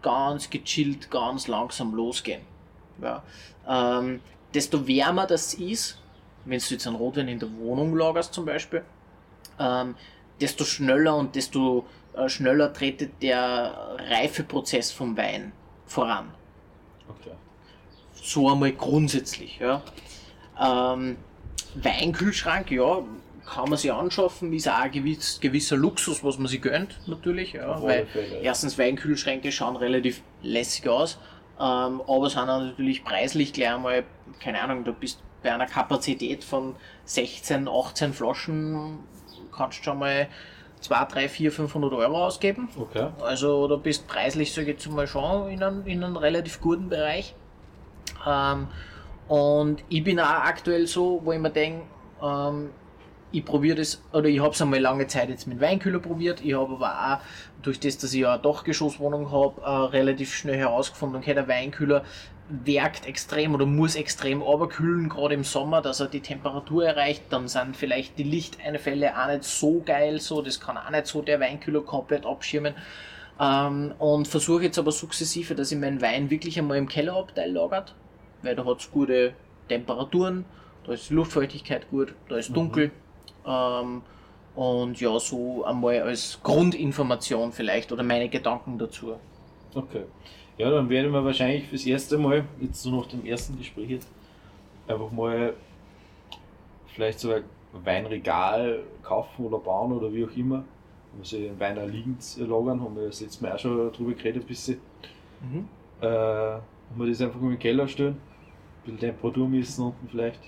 [0.00, 2.40] ganz gechillt, ganz langsam losgehen.
[3.02, 3.22] Ja.
[3.68, 4.20] Ähm,
[4.54, 5.98] desto wärmer das ist,
[6.44, 8.82] wenn du jetzt einen Rotwein in der Wohnung lagerst zum Beispiel,
[9.58, 9.94] ähm,
[10.40, 15.52] desto schneller und desto äh, schneller tretet der Reifeprozess vom Wein
[15.86, 16.30] voran.
[17.08, 17.32] Okay.
[18.14, 19.58] So einmal grundsätzlich.
[19.58, 19.82] Ja.
[20.60, 21.16] Ähm,
[21.74, 23.02] Weinkühlschrank, ja,
[23.46, 27.54] kann man sich anschaffen, ist auch ein gewiss, gewisser Luxus, was man sich gönnt, natürlich.
[27.54, 28.06] Ja, weil
[28.42, 31.18] erstens Weinkühlschränke schauen relativ lässig aus,
[31.60, 34.04] ähm, aber sind auch natürlich preislich gleich einmal,
[34.42, 39.00] keine Ahnung, du bist bei einer Kapazität von 16, 18 Flaschen,
[39.54, 40.28] kannst du schon mal
[40.80, 42.68] 2, 3, 4, 500 Euro ausgeben.
[42.78, 43.08] Okay.
[43.20, 46.88] Also da bist preislich, sage ich jetzt mal, schon in einem, in einem relativ guten
[46.88, 47.34] Bereich.
[48.26, 48.68] Ähm,
[49.28, 51.82] und ich bin auch aktuell so, wo ich mir denke,
[52.22, 52.70] ähm,
[53.32, 56.40] ich probiere das, oder ich habe es einmal lange Zeit jetzt mit Weinkühler probiert.
[56.44, 60.56] Ich habe aber auch, durch das, dass ich ja eine Dachgeschosswohnung habe, äh, relativ schnell
[60.56, 62.04] herausgefunden, okay, der Weinkühler
[62.48, 67.24] werkt extrem oder muss extrem überkühlen, gerade im Sommer, dass er die Temperatur erreicht.
[67.30, 71.22] Dann sind vielleicht die Lichteinfälle auch nicht so geil, so, das kann auch nicht so
[71.22, 72.74] der Weinkühler komplett abschirmen.
[73.38, 77.94] Ähm, und versuche jetzt aber sukzessive, dass ich meinen Wein wirklich einmal im Kellerabteil lagert,
[78.42, 79.34] weil da hat es gute
[79.68, 80.44] Temperaturen,
[80.84, 82.88] da ist die Luftfeuchtigkeit gut, da ist dunkel.
[82.88, 83.09] Mhm.
[83.46, 84.02] Ähm,
[84.54, 89.14] und ja, so einmal als Grundinformation vielleicht oder meine Gedanken dazu.
[89.74, 90.04] Okay.
[90.58, 94.08] Ja, dann werden wir wahrscheinlich fürs erste Mal, jetzt so nach dem ersten Gespräch jetzt,
[94.86, 95.54] einfach mal
[96.88, 97.44] vielleicht so ein
[97.84, 100.64] Weinregal kaufen oder bauen oder wie auch immer.
[101.16, 104.12] Wo sie den Wein auch liegend lagern, haben wir das letzte Mal auch schon drüber
[104.12, 104.78] geredet ein bisschen.
[105.40, 105.68] Mhm.
[106.00, 108.20] Äh, und wir das einfach mal im Keller stellen
[108.98, 110.40] Temperatur messen unten vielleicht.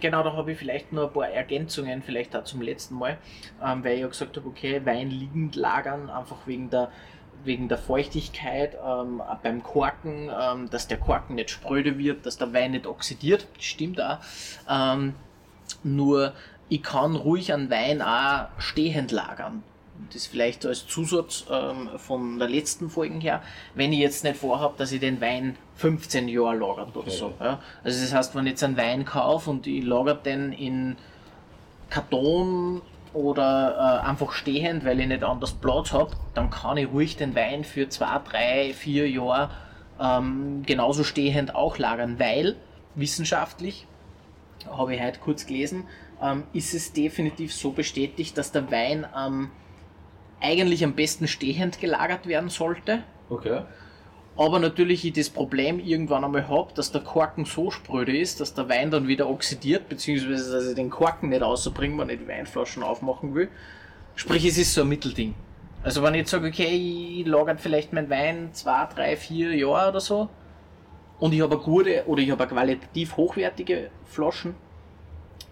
[0.00, 3.18] Genau, da habe ich vielleicht nur ein paar Ergänzungen, vielleicht auch zum letzten Mal,
[3.62, 6.90] ähm, weil ich ja gesagt habe, okay, Wein liegend lagern, einfach wegen der,
[7.44, 12.52] wegen der Feuchtigkeit ähm, beim Korken, ähm, dass der Korken nicht spröde wird, dass der
[12.52, 14.18] Wein nicht oxidiert, stimmt auch.
[14.68, 15.14] Ähm,
[15.82, 16.32] nur
[16.68, 19.62] ich kann ruhig einen Wein auch stehend lagern
[20.12, 23.42] das vielleicht als Zusatz ähm, von der letzten Folge her,
[23.74, 27.32] wenn ich jetzt nicht vorhabe, dass ich den Wein 15 Jahre lagert oder so.
[27.40, 27.60] Ja.
[27.82, 30.96] Also das heißt, wenn ich jetzt einen Wein kaufe und ich lagere den in
[31.90, 37.16] Karton oder äh, einfach stehend, weil ich nicht anders Platz habe, dann kann ich ruhig
[37.16, 39.50] den Wein für 2, 3, 4 Jahre
[40.00, 42.56] ähm, genauso stehend auch lagern, weil
[42.94, 43.86] wissenschaftlich,
[44.68, 45.84] habe ich heute kurz gelesen,
[46.22, 49.50] ähm, ist es definitiv so bestätigt, dass der Wein ähm,
[50.40, 53.02] eigentlich am besten stehend gelagert werden sollte.
[53.30, 53.62] Okay.
[54.36, 58.52] Aber natürlich ich das Problem irgendwann einmal habe, dass der Korken so spröde ist, dass
[58.52, 62.26] der Wein dann wieder oxidiert, beziehungsweise dass ich den Korken nicht rausbringe, wenn ich die
[62.26, 63.48] Weinflaschen aufmachen will.
[64.16, 65.34] Sprich, es ist so ein Mittelding.
[65.84, 69.90] Also wenn ich jetzt sage, okay, ich lagere vielleicht meinen Wein zwei, drei, vier Jahre
[69.90, 70.28] oder so
[71.20, 74.54] und ich habe eine gute oder ich habe qualitativ hochwertige Flaschen,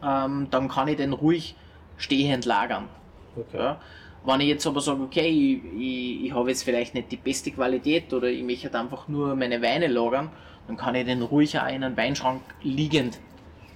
[0.03, 1.55] ähm, dann kann ich den ruhig
[1.99, 2.89] stehend lagern.
[3.37, 3.59] Okay.
[3.59, 3.81] Ja?
[4.25, 7.51] Wenn ich jetzt aber sage, okay, ich, ich, ich habe jetzt vielleicht nicht die beste
[7.51, 10.31] Qualität oder ich möchte einfach nur meine Weine lagern,
[10.67, 13.19] dann kann ich den ruhig auch in einen Weinschrank liegend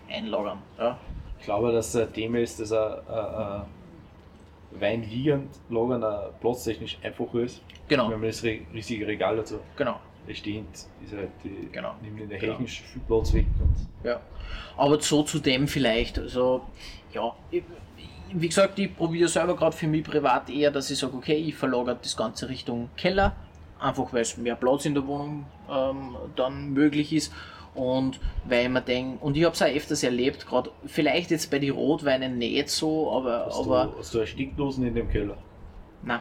[0.08, 0.58] einlagern.
[0.78, 0.98] Ja.
[1.38, 3.62] Ich glaube, dass ein Thema ist, dass ein, ein
[4.80, 7.62] Wein liegend lagern platztechnisch einfacher ist.
[7.88, 8.10] Genau.
[8.10, 9.58] Wenn man das richtige Regal dazu.
[9.76, 9.98] Genau.
[10.32, 10.68] Stehend
[11.04, 11.94] ist halt die, genau.
[12.02, 12.56] nimmt in der genau.
[12.56, 13.46] Viel Platz weg.
[14.02, 14.20] ja.
[14.76, 16.62] Aber so zu dem vielleicht, also
[17.12, 17.32] ja,
[18.32, 21.54] wie gesagt, ich probiere selber gerade für mich privat eher, dass ich sage, okay, ich
[21.54, 23.36] verlagere das Ganze Richtung Keller,
[23.78, 27.32] einfach weil es mehr Platz in der Wohnung ähm, dann möglich ist.
[27.74, 31.50] Und weil ich mir denke, und ich habe es auch öfters erlebt, gerade vielleicht jetzt
[31.50, 33.46] bei den Rotweinen nicht so, aber.
[33.46, 35.36] Hast, aber du, hast du eine Steckdosen in dem Keller?
[36.02, 36.20] Nein.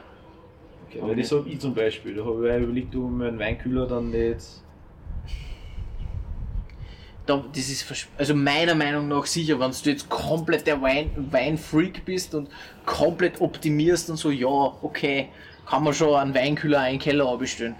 [0.88, 3.88] Okay, weil ich sage, ich zum Beispiel, da habe ich überlegt, ob ich meinen Weinkühler
[3.88, 4.42] dann nicht
[7.26, 12.06] da, das ist also meiner Meinung nach sicher, wenn du jetzt komplett der Wein, Weinfreak
[12.06, 12.50] bist und
[12.86, 15.30] komplett optimierst und so, ja, okay,
[15.66, 17.76] kann man schon einen Weinkühler einen Keller abstellen.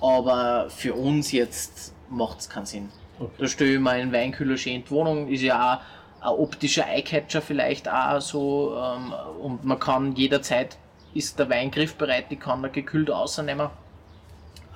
[0.00, 2.88] Aber für uns jetzt macht es keinen Sinn.
[3.18, 3.30] Okay.
[3.38, 5.80] Da stelle ich meinen Weinkühler schön in die Wohnung, ist ja auch
[6.22, 10.76] ein optischer Eyecatcher vielleicht auch so ähm, und man kann jederzeit
[11.14, 13.68] ist der Wein griffbereit, die kann er gekühlt rausnehmen.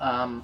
[0.01, 0.41] Ähm,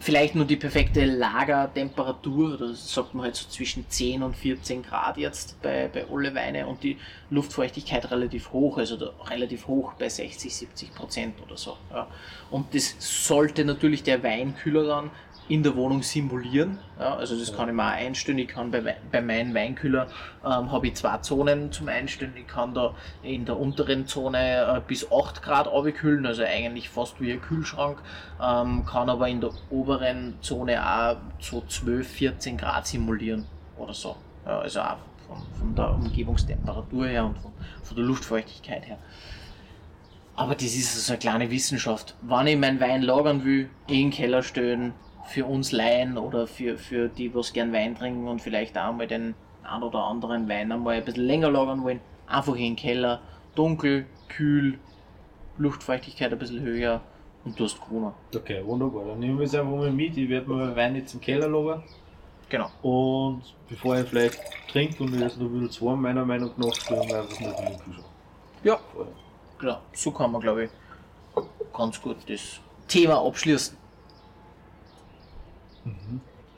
[0.00, 5.16] vielleicht nur die perfekte Lagertemperatur, das sagt man halt so zwischen 10 und 14 Grad
[5.16, 6.98] jetzt bei, bei alle Weine und die
[7.30, 11.76] Luftfeuchtigkeit relativ hoch, also relativ hoch bei 60, 70 Prozent oder so.
[11.90, 12.06] Ja.
[12.50, 15.10] Und das sollte natürlich der Weinkühler dann
[15.48, 16.78] in der Wohnung simulieren.
[16.98, 18.38] Ja, also das kann ich mir auch einstellen.
[18.38, 20.08] Ich kann bei, bei meinem Weinkühler
[20.44, 22.34] ähm, habe ich zwei Zonen zum Einstellen.
[22.36, 27.20] Ich kann da in der unteren Zone äh, bis 8 Grad abkühlen, also eigentlich fast
[27.20, 27.98] wie ein Kühlschrank.
[28.40, 34.16] Ähm, kann aber in der oberen Zone auch so 12, 14 Grad simulieren oder so.
[34.44, 38.98] Ja, also auch von, von der Umgebungstemperatur her und von, von der Luftfeuchtigkeit her.
[40.36, 42.14] Aber das ist so eine kleine Wissenschaft.
[42.22, 44.92] Wenn ich meinen Wein lagern will, in den Keller stellen,
[45.28, 49.06] für uns Laien oder für, für die, was gern Wein trinken und vielleicht auch mal
[49.06, 53.20] den ein oder anderen Wein einmal ein bisschen länger lagern wollen, einfach in den Keller,
[53.54, 54.78] dunkel, kühl,
[55.58, 57.00] Luftfeuchtigkeit ein bisschen höher
[57.44, 58.12] und du hast gewonnen.
[58.34, 59.04] Okay, wunderbar.
[59.06, 60.16] Dann nehmen wir es einfach mal mit.
[60.16, 61.82] Ich werde meinen Wein jetzt im Keller lagern.
[62.48, 62.70] Genau.
[62.82, 67.06] Und bevor ich vielleicht trinke und mir das noch zu warm, meiner Meinung nach, stellen
[67.08, 68.06] wir einfach noch in den Kühlschrank.
[68.64, 69.12] Ja, Vorher.
[69.58, 69.78] genau.
[69.92, 70.70] So kann man, glaube ich,
[71.74, 73.76] ganz gut das Thema abschließen.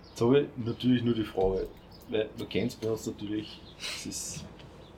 [0.09, 1.69] Jetzt habe ich natürlich nur die Frage,
[2.09, 4.45] weil man kennt es bei uns natürlich, das ist,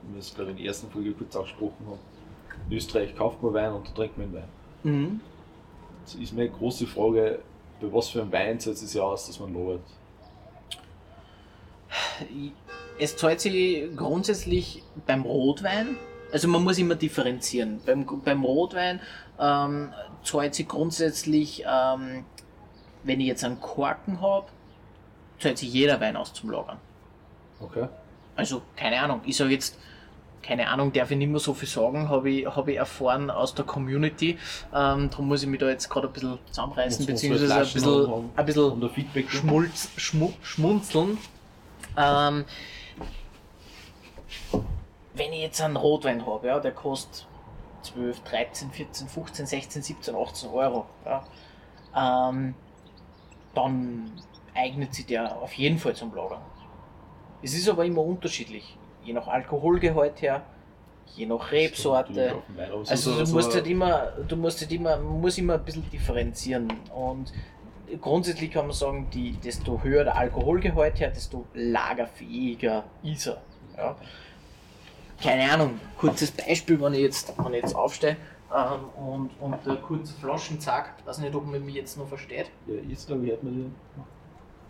[0.03, 1.99] wie wir es in der ersten Folge kurz angesprochen haben,
[2.69, 4.49] in Österreich kauft man Wein und da trinkt man Wein.
[4.83, 5.21] Mhm.
[6.01, 7.41] Jetzt ist meine große Frage,
[7.81, 9.81] bei was für einem Wein zahlt es sich aus, dass man lagert?
[12.99, 15.97] Es zahlt sich grundsätzlich beim Rotwein,
[16.33, 17.81] also man muss immer differenzieren.
[17.85, 19.01] Beim, beim Rotwein
[19.39, 19.93] ähm,
[20.25, 22.25] zahlt sich grundsätzlich, ähm,
[23.05, 24.47] wenn ich jetzt einen Korken habe,
[25.39, 26.79] zahlt sich jeder Wein aus zum Lagern.
[27.61, 27.89] Okay.
[28.37, 29.77] Also keine Ahnung, ich sage jetzt,
[30.43, 33.55] keine Ahnung, darf ich nicht mehr so viel sagen, habe ich, hab ich erfahren aus
[33.55, 34.39] der Community.
[34.75, 38.11] Ähm, darum muss ich mich da jetzt gerade ein bisschen zusammenreißen, beziehungsweise ein Flaschen bisschen,
[38.11, 41.19] haben- ein bisschen Feedback Schmulz, schmu, schmunzeln.
[41.97, 42.45] Ähm,
[45.15, 47.27] wenn ich jetzt einen Rotwein habe, ja, der kostet
[47.83, 51.25] 12, 13, 14, 15, 16, 17, 18 Euro, ja,
[52.31, 52.55] ähm,
[53.55, 54.11] dann
[54.55, 56.43] eignet sich der auf jeden Fall zum Lagern.
[57.43, 60.43] Es ist aber immer unterschiedlich, je nach Alkoholgehalt her,
[61.15, 62.37] je nach Rebsorte.
[62.87, 66.73] Also du musst halt immer, du musst halt immer, man muss immer ein bisschen differenzieren
[66.95, 67.33] und
[68.01, 73.43] grundsätzlich kann man sagen, die, desto höher der Alkoholgehalt her, desto lagerfähiger ist er.
[73.77, 73.97] Ja.
[75.23, 78.17] Keine Ahnung, kurzes Beispiel, wenn ich jetzt, wenn ich jetzt aufstehe
[78.55, 82.51] ähm, und, und der kurze Flaschen zack, weiß nicht, ob man mich jetzt noch versteht.
[82.67, 83.75] Ja, jetzt glaube ich, hört man den.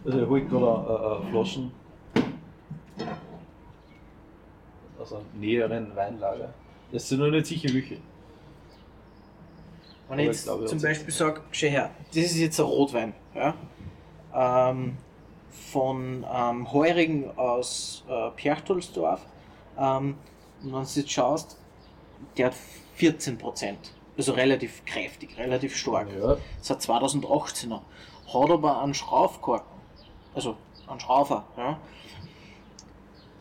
[0.05, 1.73] Also er holt gerade äh, Flaschen
[4.99, 6.53] aus einem näheren Weinlager.
[6.93, 7.99] Das sind noch nicht sicher welche.
[10.09, 10.81] Wenn ich ich jetzt glaube, zum.
[10.81, 13.55] Beispiel sage, schau her, das ist jetzt ein Rotwein, ja?
[14.35, 14.97] ähm,
[15.51, 19.25] von ähm, Heurigen aus äh, Perchtoldsdorf.
[19.79, 20.17] Ähm,
[20.63, 21.59] und wenn du jetzt schaust,
[22.37, 22.55] der hat
[22.99, 23.75] 14%,
[24.17, 26.09] also relativ kräftig, relativ stark.
[26.19, 27.81] Ja, Das hat 2018er.
[28.33, 29.81] Hat aber einen Schraufkorken,
[30.35, 30.57] also
[30.87, 31.45] einen Schraufer.
[31.57, 31.79] Ja?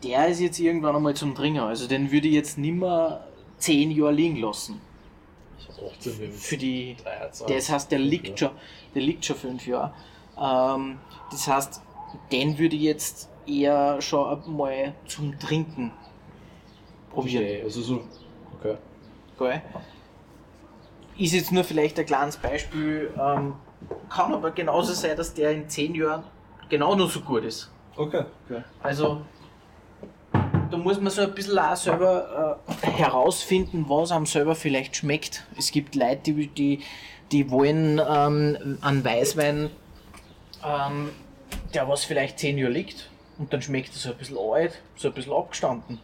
[0.02, 1.66] Der ist jetzt irgendwann einmal zum Dringer.
[1.66, 3.24] Also den würde ich jetzt nimmer
[3.58, 4.80] 10 Jahre liegen lassen.
[5.58, 7.46] ich habe 18 mit Für die 23.
[7.56, 8.50] das heißt, der liegt schon,
[8.94, 9.94] der liegt schon fünf Jahre.
[10.36, 10.98] Ähm,
[11.30, 11.80] das heißt,
[12.32, 15.92] den würde ich jetzt eher schon mal zum Trinken
[17.10, 17.44] probieren.
[17.44, 18.00] Okay, also so.
[18.62, 18.76] Okay.
[19.38, 19.62] Gell?
[21.18, 23.54] Ist jetzt nur vielleicht ein kleines Beispiel, ähm,
[24.08, 26.24] kann aber genauso sein, dass der in zehn Jahren
[26.68, 27.70] genau noch so gut ist.
[27.96, 28.24] Okay.
[28.46, 28.62] okay.
[28.82, 29.22] Also
[30.70, 35.44] da muss man so ein bisschen auch selber äh, herausfinden, was einem selber vielleicht schmeckt.
[35.58, 36.80] Es gibt Leute, die, die,
[37.30, 39.70] die wollen ähm, einen Weißwein,
[40.64, 41.10] ähm,
[41.74, 45.08] der was vielleicht zehn Jahre liegt und dann schmeckt er so ein bisschen alt, so
[45.08, 46.00] ein bisschen abgestanden.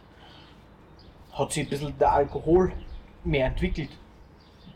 [1.39, 2.71] Hat sich ein bisschen der Alkohol
[3.23, 3.89] mehr entwickelt.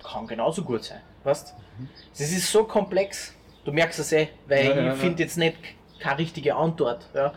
[0.04, 1.02] Kann genauso gut sein.
[1.24, 1.54] Weißt
[2.12, 3.34] Das ist so komplex.
[3.66, 5.58] Du merkst es eh, weil Ja, ja, ich finde jetzt nicht
[6.00, 7.06] keine richtige Antwort.
[7.14, 7.34] Ja.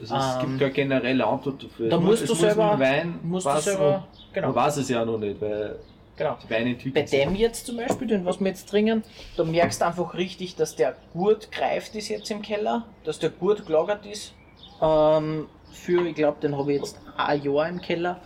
[0.00, 1.88] Also es Ähm, gibt keine generelle Antwort dafür.
[1.88, 4.46] da Es musst muss- du es selber- Wein musst du selber- und genau.
[4.48, 5.78] Man weiß es ja noch nicht, weil
[6.16, 6.36] Genau.
[6.42, 9.02] die Weine entwickeln Bei dem jetzt zum Beispiel, den was wir jetzt trinken,
[9.36, 13.30] da merkst du einfach richtig, dass der gut greift ist jetzt im Keller, dass der
[13.30, 14.32] gut gelagert ist.
[14.80, 18.20] Ähm, für, ich glaube, den habe ich jetzt ein Jahr im Keller.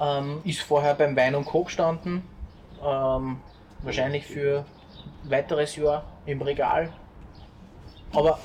[0.00, 1.64] Ähm, ist vorher beim Wein und Co.
[1.64, 2.22] gestanden.
[2.84, 3.38] Ähm,
[3.82, 4.64] wahrscheinlich für
[5.24, 6.92] ein weiteres Jahr im Regal.
[8.12, 8.38] Aber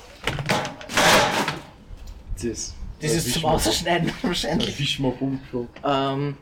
[2.34, 4.74] Das ist, das ist zum Ausschneiden wahrscheinlich.
[4.74, 5.68] Fischmabum schon.
[5.84, 6.36] Ähm,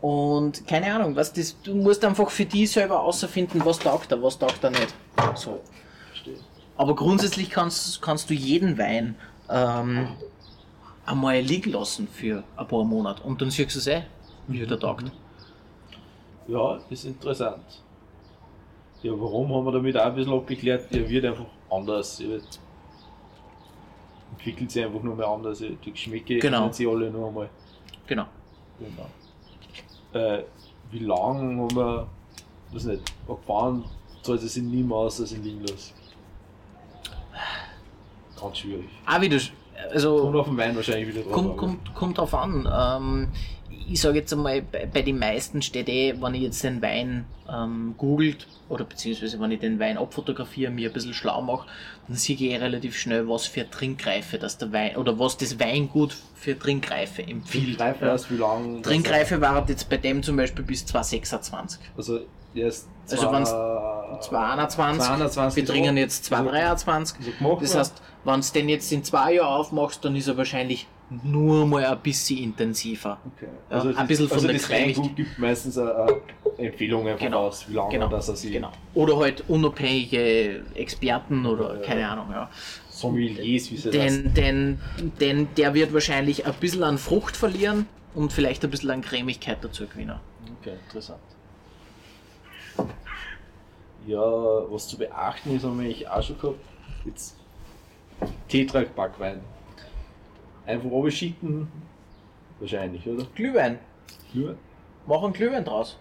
[0.00, 4.22] und keine Ahnung, was das, du musst einfach für die selber außerfinden, was taugt er,
[4.22, 4.94] was taugt er nicht.
[5.34, 5.60] So.
[6.08, 6.36] Verstehe.
[6.76, 9.14] Aber grundsätzlich kannst, kannst du jeden Wein
[9.48, 10.08] ähm,
[11.06, 14.02] einmal liegen lassen für ein paar Monate und dann siehst du es eh,
[14.48, 15.10] wie der taugt.
[16.46, 17.82] Ja, ist interessant.
[19.02, 20.92] Ja, warum haben wir damit auch ein bisschen abgeklärt?
[20.94, 22.20] Er wird einfach anders.
[22.20, 22.42] Weiß,
[24.32, 25.58] entwickelt sich einfach nur mehr anders.
[25.58, 26.70] Die Geschmäcke Genau.
[26.72, 27.48] sich alle noch einmal.
[28.06, 28.26] Genau.
[28.78, 29.08] Genau.
[30.12, 30.44] Äh,
[30.90, 32.06] wie lange haben wir,
[32.72, 33.84] weiß nicht, gefahren,
[34.22, 35.92] zahlt es sich nie mehr aus als in Linglas?
[38.40, 38.88] Ganz schwierig.
[39.06, 39.38] Auch wieder,
[39.90, 40.18] also.
[40.22, 41.32] Kommt auf den Wein wahrscheinlich wieder drauf.
[41.32, 42.68] Kommt, kommt, kommt drauf an.
[42.72, 43.28] Ähm,
[43.86, 47.26] ich sage jetzt einmal, bei, bei den meisten steht eh, wenn ich jetzt den Wein
[47.52, 51.66] ähm, googelt oder beziehungsweise wenn ich den Wein abfotografiere, mir ein bisschen schlau mache,
[52.08, 55.60] dann sehe ich eh relativ schnell, was für Trinkreife das der Wein oder was das
[55.60, 57.78] Weingut für Trinkreife empfiehlt.
[57.78, 58.12] Trinkreife Ja.
[58.12, 58.80] heißt, wie lange.
[58.82, 61.80] Trinkreife war jetzt bei dem zum Beispiel bis 226.
[61.96, 62.20] Also,
[62.54, 62.88] erst.
[63.10, 64.28] Also wenn's- 221.
[64.28, 67.34] 221, 221 wir trinken jetzt Also- 223.
[67.40, 70.86] so Das heißt, wenn du den jetzt in zwei Jahren aufmachst, dann ist er wahrscheinlich
[71.22, 73.18] nur mal ein bisschen intensiver.
[73.36, 73.48] Okay.
[73.70, 76.20] Ja, Also, ein das- bisschen von also der das Cremig- Weingut gibt meistens eine, eine
[76.68, 77.46] Empfehlung einfach Genau.
[77.48, 78.08] aus, wie lange Genau.
[78.08, 78.70] dass er sich Genau.
[78.94, 82.12] Oder halt unabhängige Experten oder Ja, keine ja.
[82.12, 82.26] Ahnung.
[82.30, 82.50] Ja.
[82.88, 84.80] Sommeliers, wie sie das Denn, denn,
[85.20, 89.58] denn der wird wahrscheinlich ein bisschen an Frucht verlieren und vielleicht ein bisschen an Cremigkeit
[89.62, 90.18] dazu gewinnen.
[90.60, 91.18] Okay, interessant.
[94.06, 96.58] Ja, was zu beachten ist, haben wir eigentlich auch schon gehabt.
[97.04, 97.36] Jetzt
[98.48, 99.40] Tetra-Backwein.
[100.66, 101.68] Einfach runterschicken.
[102.60, 103.24] Wahrscheinlich, oder?
[103.34, 103.78] Glühwein.
[104.32, 104.54] Ja.
[105.06, 105.98] Machen Glühwein draus.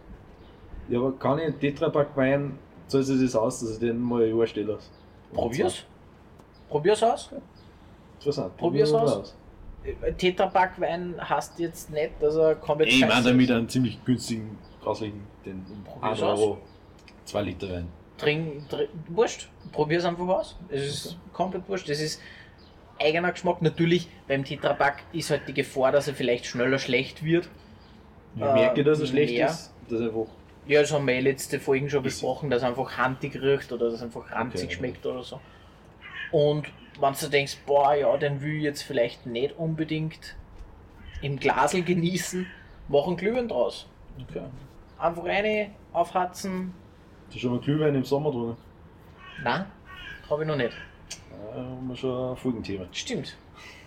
[0.90, 4.38] Ja, aber kann ich einen Tetra-Backwein, zahlt sich das aus, dass ich den mal ein
[4.38, 4.90] Jahr stehen lasse?
[5.34, 5.86] Probier's.
[6.70, 7.30] Probier's aus.
[8.16, 8.56] Interessant.
[8.58, 9.36] Probier's Probieren wir aus.
[10.18, 13.56] Tetrapack-Wein hast jetzt nicht, dass er komplett Ey, ich meine damit ist.
[13.56, 16.58] einen ziemlich günstigen, grauslichen, den um Probier's 1 Euro
[17.26, 17.88] 2 Liter Wein.
[18.18, 20.58] Trink, trink, wurscht, probier's einfach aus.
[20.70, 21.90] Es ist komplett wurscht.
[21.90, 22.22] Das ist
[23.00, 23.62] eigener Geschmack.
[23.62, 27.50] Natürlich, beim Tetrapack ist halt die Gefahr, dass er vielleicht schneller schlecht wird.
[28.36, 29.48] Ich Äh, merke, dass er schlecht mehr.
[29.48, 29.74] ist.
[29.90, 30.28] Dass einfach
[30.68, 33.90] Ja, das haben wir eh letzte Folgen schon besprochen, dass er einfach handig riecht oder
[33.90, 35.40] dass er einfach ranzig Okay, schmeckt oder so.
[36.32, 36.68] Und
[37.00, 40.36] wenn du denkst, boah, ja, den will ich jetzt vielleicht nicht unbedingt
[41.22, 42.48] im Glasel genießen,
[42.88, 43.88] machen Glühwein draus.
[44.30, 44.42] Okay.
[44.98, 46.74] Einfach eine aufhatzen.
[47.34, 48.56] Hast du schon mal Glühwein im Sommer drin?
[49.44, 49.66] Nein,
[50.30, 50.78] habe ich noch nicht.
[51.32, 52.86] Ja, haben wir schon ein Folgenthema.
[52.92, 53.36] Stimmt.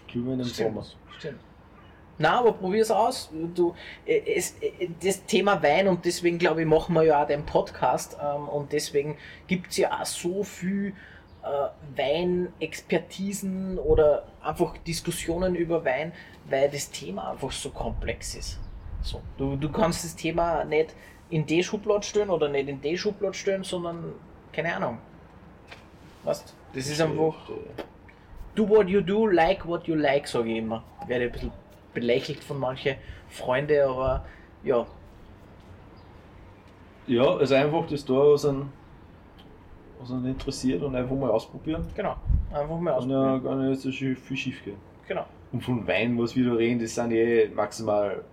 [0.08, 0.74] Glühwein im Stimmt.
[0.74, 0.86] Sommer.
[1.16, 1.38] Stimmt.
[2.18, 3.30] Na, aber probier's aus.
[3.54, 7.26] Du, äh, es, äh, das Thema Wein und deswegen glaube ich, machen wir ja auch
[7.28, 10.92] den Podcast ähm, und deswegen gibt es ja auch so viel
[11.44, 16.10] äh, Weinexpertisen oder einfach Diskussionen über Wein,
[16.50, 18.58] weil das Thema einfach so komplex ist.
[19.02, 20.96] So, du, du kannst das Thema nicht
[21.30, 24.12] in die Schublade stellen oder nicht in die Schublade stellen, sondern
[24.52, 24.98] keine Ahnung.
[26.24, 27.34] Weißt Das ist einfach
[28.54, 30.82] do what you do, like what you like, sage ich immer.
[31.06, 31.52] Werde ein bisschen
[31.94, 32.96] belächelt von manchen
[33.28, 34.24] Freunden, aber
[34.64, 34.86] ja,
[37.06, 38.72] Ja, also einfach das da, was einen,
[40.00, 41.86] was einen interessiert und einfach mal ausprobieren.
[41.94, 42.16] genau.
[42.52, 43.44] Einfach mal Kann ja ausprobieren.
[43.44, 44.76] gar nicht so viel schief gehen.
[45.06, 45.24] Genau.
[45.52, 48.24] Und von Wein, was wir da reden, das sind eh maximal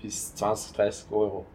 [0.00, 1.46] bis 20, 30 Euro.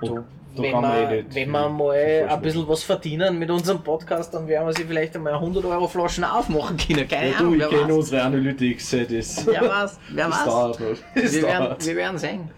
[0.00, 0.24] Du,
[0.56, 3.82] da wenn man wir, eh nicht wenn wir mal ein bisschen was verdienen mit unserem
[3.82, 7.06] Podcast, dann werden wir sie vielleicht einmal 100 Euro Flaschen aufmachen können.
[7.08, 10.44] Keine Ja, du, Ahnung, ich wer kenne unsere Analytics, das, Wer weiß, wer weiß.
[10.44, 10.86] dauert noch.
[11.14, 12.50] Das Wir werden, wir werden sehen.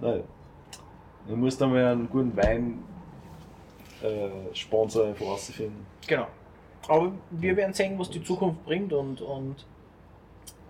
[0.00, 0.22] Nein.
[1.28, 2.82] Du musst einmal einen guten Wein
[4.02, 5.86] äh, Sponsor einfach rausfinden.
[6.06, 6.26] Genau.
[6.88, 9.56] Aber wir werden sehen, was die Zukunft bringt und, und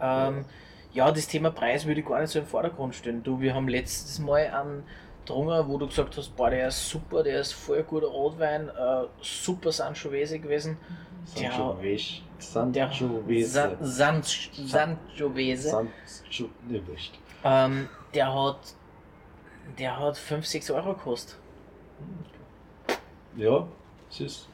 [0.00, 0.44] ähm,
[0.92, 3.22] ja, das Thema Preis würde ich gar nicht so im Vordergrund stellen.
[3.22, 4.82] Du, wir haben letztes Mal einen
[5.28, 9.04] Drunger, wo du gesagt hast, boah, der ist super, der ist voll guter Rotwein, äh,
[9.20, 10.78] super Sangiovese gewesen.
[11.38, 12.22] Der- Sangiovese.
[12.72, 13.50] Der Sangiovese.
[13.50, 15.68] San, San, Sangiovese.
[15.70, 16.48] Sangiovese.
[16.68, 17.12] Ne, wurscht.
[17.44, 18.58] Ähm, der hat
[19.78, 21.36] der hat 5, 6 Euro gekostet.
[23.36, 23.66] Ja,
[24.18, 24.48] ist.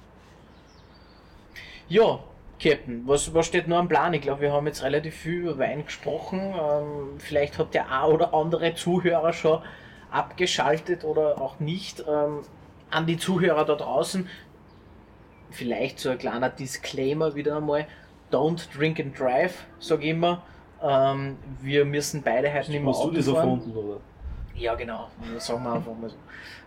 [1.88, 2.18] Ja,
[2.60, 4.12] Captain, was, was steht noch am Plan?
[4.14, 6.40] Ich glaube, wir haben jetzt relativ viel über Wein gesprochen.
[6.40, 9.62] Ähm, vielleicht hat der ein oder andere Zuhörer schon
[10.14, 12.04] abgeschaltet oder auch nicht.
[12.08, 12.40] Ähm,
[12.90, 14.28] an die Zuhörer da draußen,
[15.50, 17.86] vielleicht so ein kleiner Disclaimer wieder einmal.
[18.30, 20.42] Don't drink and drive, sage ich immer.
[20.82, 23.36] Ähm, wir müssen beide heute nicht mehr Hast du Auto das fahren.
[23.36, 24.00] erfunden, oder?
[24.54, 25.08] Ja, genau.
[25.38, 26.16] Sagen wir einfach mal so.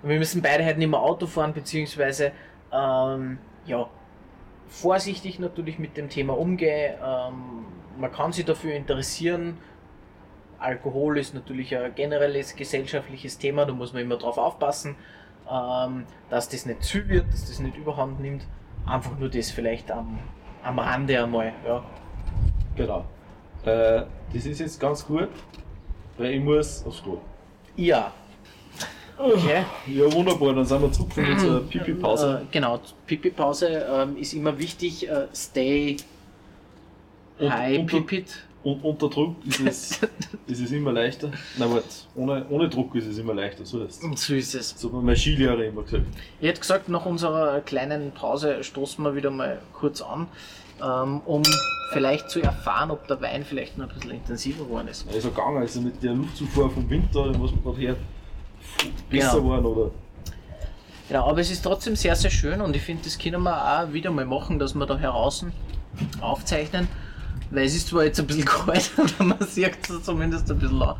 [0.04, 2.32] Wir müssen beide halt nicht mehr Auto fahren, beziehungsweise
[2.72, 3.88] ähm, ja,
[4.68, 6.96] vorsichtig natürlich mit dem Thema umgehen.
[7.02, 7.66] Ähm,
[7.98, 9.58] man kann sich dafür interessieren.
[10.60, 14.96] Alkohol ist natürlich ein generelles gesellschaftliches Thema, da muss man immer drauf aufpassen,
[15.52, 18.44] ähm, dass das nicht zu wird, dass das nicht überhand nimmt.
[18.86, 20.20] Einfach nur das vielleicht am,
[20.64, 21.54] am Rande einmal.
[21.66, 21.84] Ja.
[22.76, 23.06] Genau.
[23.66, 24.04] Äh,
[24.34, 25.30] das ist jetzt ganz gut,
[26.18, 27.20] weil ich muss aufs Klo.
[27.76, 28.12] ja.
[29.20, 29.66] Okay.
[29.88, 32.42] Ja, wunderbar, dann sind wir zurück von unserer Pipi-Pause.
[32.44, 35.10] Äh, genau, Pipi-Pause ähm, ist immer wichtig.
[35.10, 35.98] Äh, stay
[37.40, 38.44] Und high unter- Pipit.
[38.64, 40.00] Und unter Druck ist es,
[40.48, 41.32] ist es immer leichter.
[41.58, 41.86] Nein, warte,
[42.16, 44.04] ohne, ohne Druck ist es immer leichter, so ist es.
[44.04, 44.72] Und so ist es.
[44.78, 46.04] So haben meine Skilehrer immer gesagt.
[46.42, 50.28] Ich hätte gesagt, nach unserer kleinen Pause stoßen wir wieder mal kurz an,
[50.84, 51.44] ähm, um
[51.94, 55.08] vielleicht zu erfahren, ob der Wein vielleicht noch ein bisschen intensiver geworden ist.
[55.14, 57.98] Also gegangen, also mit der Luftzufuhr vom Winter, was man gerade hört,
[59.10, 59.50] besser Genau.
[59.50, 59.92] waren oder.
[61.08, 63.94] Genau, aber es ist trotzdem sehr, sehr schön und ich finde, das können wir auch
[63.94, 65.46] wieder mal machen, dass wir da heraus
[66.20, 66.90] aufzeichnen.
[67.50, 70.82] Weil es ist zwar jetzt ein bisschen kalt, aber man sieht es zumindest ein bisschen
[70.82, 70.96] an.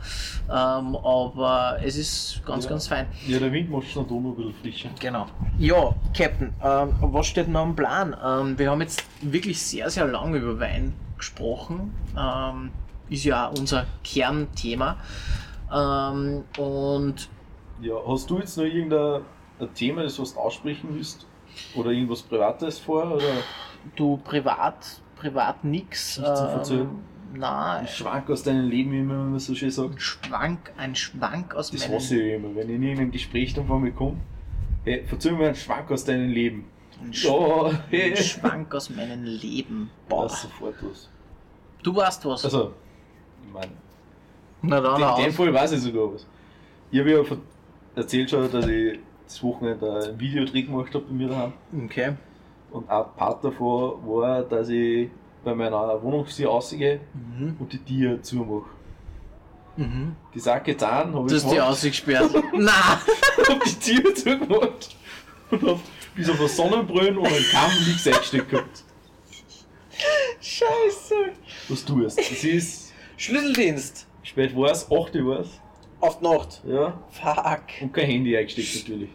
[0.50, 2.70] Ähm, aber es ist ganz, Ja.
[2.72, 3.08] ganz fein.
[3.28, 4.90] Ja, der Wind macht es dann doch noch ein bisschen frischer.
[5.00, 5.26] Genau.
[5.58, 8.16] Ja, Captain, ähm, was steht noch am Plan?
[8.24, 11.94] Ähm, wir haben jetzt wirklich sehr, sehr lange über Wein gesprochen.
[12.18, 12.72] Ähm,
[13.10, 14.98] ist ja auch unser Kernthema.
[15.74, 17.30] Ähm, und
[17.82, 19.22] Ja, hast du jetzt noch irgendein
[19.60, 21.26] ein Thema, das was du aussprechen willst?
[21.76, 23.12] Oder irgendwas Privates vor?
[23.12, 23.24] Oder
[23.96, 26.18] du privat, privat nix.
[26.18, 26.90] Nichts zu erzählen?
[27.34, 29.96] na, ein Schwank aus deinem Leben, wie man so schön sagt?
[29.96, 33.54] ein Schwank, ein Schwank aus Das meinem hasse ich immer, wenn ich in irgendeinem Gespräch
[33.54, 34.18] dann von mir komme.
[34.84, 36.66] Hey, verzeih mir einen Schwank aus deinem Leben.
[37.04, 38.12] ein Ja, hey.
[38.12, 39.90] ein Schwank aus meinem Leben.
[40.08, 40.26] Boah.
[40.26, 41.10] Weiß sofort was.
[41.84, 42.46] Du weißt was.
[42.46, 42.74] Also,
[43.46, 43.72] ich meine,
[44.62, 45.34] Na dann in dem.
[45.34, 46.26] Fall weiß ich sogar was.
[46.92, 47.22] Ich habe ja
[47.96, 51.54] erzählt schon, dass ich das Wochenende ein Videodreh gemacht habe bei mir daheim.
[51.86, 52.14] Okay.
[52.72, 55.10] Und ein Part davon war, dass ich
[55.44, 57.56] bei meiner Wohnungstür rausgehe Mhm.
[57.60, 58.66] und die Tür zumache.
[59.78, 60.16] Mhm.
[60.34, 62.32] Die Sache getan, habe Du ich hast die ausgesperrt.
[62.54, 62.72] Na!
[63.48, 64.96] hab die Tür zugemacht
[65.52, 65.80] und hab
[66.16, 68.84] bis auf eine Sonnenbrille und einen Kamm nichts eingesteckt gehabt.
[70.42, 71.16] Scheiße.
[71.70, 72.20] Was tust.
[72.20, 74.08] Es ist, Schlüsseldienst.
[74.24, 75.50] spät war es, 8 Uhr war es.
[76.00, 76.62] Auf die Nacht.
[76.68, 77.64] Ja, Fuck.
[77.82, 79.10] und kein Handy eingesteckt natürlich.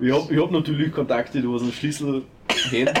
[0.00, 2.24] Ich hab, ich hab natürlich Kontakte, die was einen Schlüssel
[2.70, 2.98] hätten.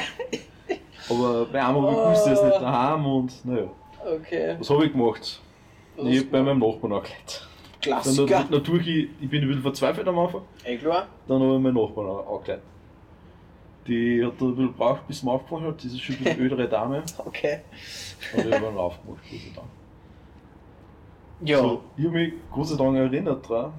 [1.10, 3.64] Aber bei einem habe ich gewusst, ist nicht daheim und naja.
[4.04, 4.56] Okay.
[4.58, 5.40] Was habe ich gemacht?
[5.96, 7.48] Ich hab bei meinem Nachbarn angelegt.
[7.74, 8.38] Dann Klassiker.
[8.40, 10.42] nat- natürlich, ich, ich bin ein bisschen verzweifelt am Anfang.
[10.64, 11.06] Eh klar.
[11.28, 12.62] Dann habe ich meinen Nachbarn an- angelegt.
[13.86, 15.76] Die hat da ein bisschen gebraucht, bis sie mir aufgefallen hat.
[15.78, 17.02] Das ist schon ein bisschen ältere Dame.
[17.18, 17.60] Okay.
[18.32, 19.68] Aber ich habe ihn aufgemacht, Gott sei Dank.
[21.44, 21.58] Ja.
[21.58, 23.72] So, ich habe mich Gott sei Dank erinnert dran.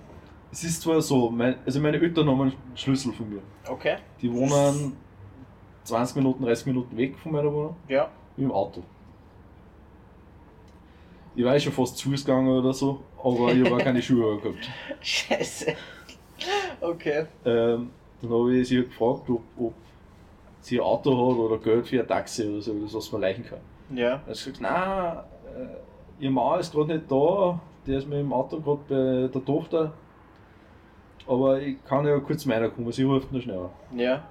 [0.52, 3.40] Es ist zwar so, mein, also meine Eltern haben einen Schlüssel von mir.
[3.68, 3.96] Okay.
[4.22, 4.96] Die wohnen
[5.84, 8.10] 20 Minuten, 30 Minuten weg von meiner Wohnung, Ja.
[8.38, 8.84] mit dem Auto.
[11.36, 14.38] Ich war eh schon fast zu Fuß gegangen oder so, aber ich habe keine Schuhe
[14.40, 14.70] gehabt.
[15.02, 15.74] Scheiße.
[16.80, 17.26] Okay.
[17.46, 17.90] Ähm,
[18.22, 19.74] dann habe ich sie halt gefragt, ob, ob
[20.62, 23.46] sie ein Auto hat oder Geld für ein Taxi oder so, das was man leichen
[23.46, 23.60] kann.
[23.96, 24.10] Ja.
[24.10, 25.18] Er hat gesagt, nein,
[25.58, 29.46] äh, ihr Mann ist gerade nicht da, der ist mit dem Auto gerade bei der
[29.46, 29.94] Tochter.
[31.28, 33.70] Aber ich kann ja kurz meiner kommen, sie ruft noch schneller.
[33.96, 34.24] Ja.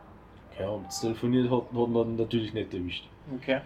[0.62, 3.08] Ja, und das telefoniert hat, hat man natürlich nicht erwischt.
[3.36, 3.60] Okay.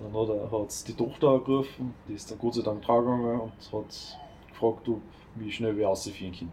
[0.00, 3.40] Dann hat er hat's die Tochter angerufen, die ist dann Gott sei Dank dran gegangen
[3.40, 5.00] und hat gefragt, ob
[5.36, 6.52] wie schnell wir aussehen für ein Kind.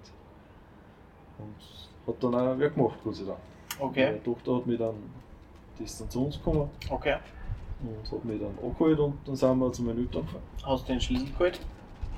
[1.39, 3.39] Und hat dann auch wer gemacht, Gott sei Dank.
[3.79, 4.05] Okay.
[4.05, 4.95] Meine Tochter hat mich dann,
[5.79, 7.17] die ist dann zu uns gekommen Okay.
[7.81, 10.43] und hat mich dann abgeholt und dann sind wir zu meinen Eltern gefahren.
[10.65, 11.59] Hast du den Schlüssel geholt?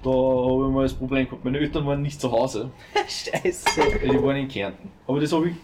[0.01, 2.71] Da habe ich mal das Problem gehabt, meine Eltern waren nicht zu Hause,
[3.07, 3.65] Scheiße.
[4.03, 4.89] die waren in Kärnten.
[5.05, 5.55] Aber das habe ich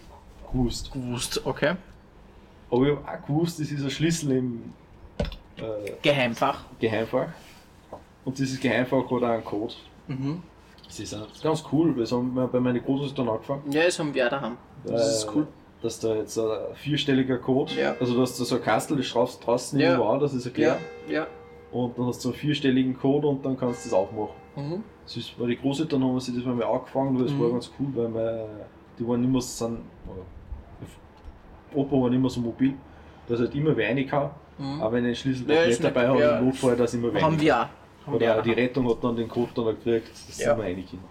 [0.56, 0.92] gewusst.
[0.92, 1.40] Gewusst.
[1.44, 1.74] Okay.
[2.70, 4.72] Aber ich habe auch gewusst, das ist ein Schlüssel im
[5.58, 6.64] äh, Geheimfach.
[6.80, 7.28] Geheimfach.
[8.24, 9.74] Und dieses Geheimfach hat auch einen Code.
[10.08, 10.42] Mhm.
[10.84, 13.70] Das ist ganz cool, weil das haben wir bei meinen Großeltern angefangen.
[13.70, 14.56] Ja, das haben wir auch daheim.
[14.84, 15.46] Das ist Äh, cool.
[15.82, 17.94] Dass da jetzt ein vierstelliger Code, Ja.
[18.00, 20.00] also dass da so ein Kastel, das schraubst draußen Ja.
[20.00, 20.78] an, das ist erklärt.
[21.08, 21.26] ja.
[21.72, 24.34] Und dann hast du so einen vierstelligen Code und dann kannst du das aufmachen.
[24.56, 24.82] Mhm.
[25.04, 27.40] Das ist, weil die Großeltern haben sich das mal angefangen, weil das Mhm.
[27.42, 28.48] war ganz cool, weil wir,
[28.98, 29.80] die waren immer so, sind,
[31.76, 32.74] Opa war immer so mobil,
[33.28, 34.80] dass halt immer wer rein kann, Mhm.
[34.80, 36.38] aber wenn er einen Schlüssel Ja, nicht dabei hat, ja.
[36.38, 37.58] im Notfall, dass immer wer Haben wir auch.
[38.06, 38.52] Haben wir Oder auch die.
[38.52, 40.46] Rettung hat dann den Code dann gekriegt, dass Ja.
[40.46, 41.04] sie immer reinkommen.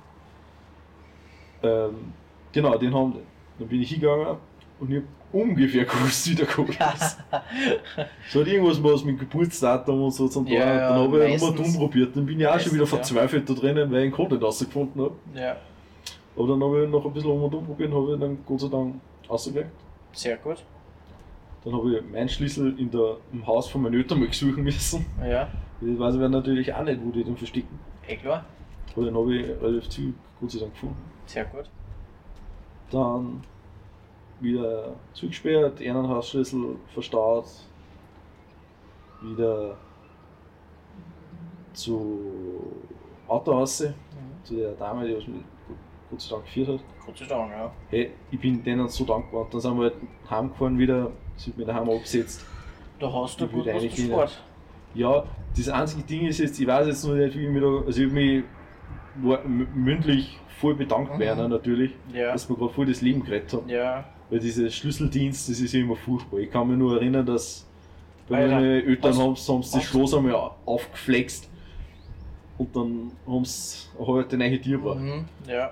[1.64, 2.14] Ähm,
[2.52, 3.14] genau, den haben
[3.58, 4.38] Dann bin ich hingegangen
[4.80, 7.18] und ich hab ungefähr gewusst, wie der Code ist.
[8.30, 11.50] So hat irgendwas was mit Geburtsdatum und so zum Ja, ja, dann habe ich meistens-
[11.52, 12.16] nochmal umprobiert.
[12.16, 13.16] Dann bin ich auch schon wieder meistens, ja.
[13.18, 15.16] verzweifelt da drinnen, weil ich den Code nicht rausgefunden habe.
[15.36, 15.56] Ja,
[16.38, 18.38] Aber dann habe ich noch ein bisschen um und um probiert und habe ich dann
[18.46, 18.96] Gott sei Dank
[19.30, 19.70] rausgekriegt.
[20.16, 20.64] Sehr gut.
[21.64, 25.06] Dann habe ich meinen Schlüssel in der, im Haus von meinen Eltern mal suchen müssen.
[25.20, 25.48] Ja,
[25.82, 27.80] Ich weiß aber natürlich auch nicht, die den verstecken.
[28.08, 28.46] eh klar.
[28.96, 30.96] Aber den habe ich relativ zügig Gott sei Dank gefunden.
[31.26, 31.70] Sehr gut.
[32.92, 33.42] Dann
[34.40, 37.46] wieder zugesperrt, einen Hausschlüssel verstaut,
[39.22, 39.76] wieder
[41.74, 42.72] zu
[43.28, 43.84] Autohaus,
[44.44, 45.42] zu der Dame, die was mit
[46.12, 46.80] Gott sei Dank geführt hat.
[47.06, 47.72] Gott sei Dank, ja.
[47.90, 49.42] Hey, ich bin denen so dankbar.
[49.42, 49.96] Und dann sind wir halt
[50.30, 52.46] heimgefahren wieder, sind wir daheim abgesetzt.
[53.00, 54.42] Da hast du gut was eigentlich gespart.
[54.94, 55.26] Ja,
[55.58, 58.02] das einzige Ding ist jetzt, ich weiß jetzt noch nicht, wie ich mich da, also
[58.02, 58.44] ich mich
[59.76, 61.22] mündlich voll bedankt Mhm.
[61.22, 62.32] einer natürlich, Ja.
[62.32, 63.70] dass wir gerade voll das Leben gerettet haben.
[63.70, 64.06] Ja.
[64.30, 66.40] Weil dieser Schlüsseldienst, das ist ja immer furchtbar.
[66.40, 67.68] Ich kann mich nur erinnern, dass
[68.28, 71.50] bei Alter, meinen Eltern haben, haben sie das Schloss einmal aufgeflext
[72.58, 74.78] und dann haben sie halt den neue Tier.
[74.80, 75.26] Mhm.
[75.48, 75.72] Ja.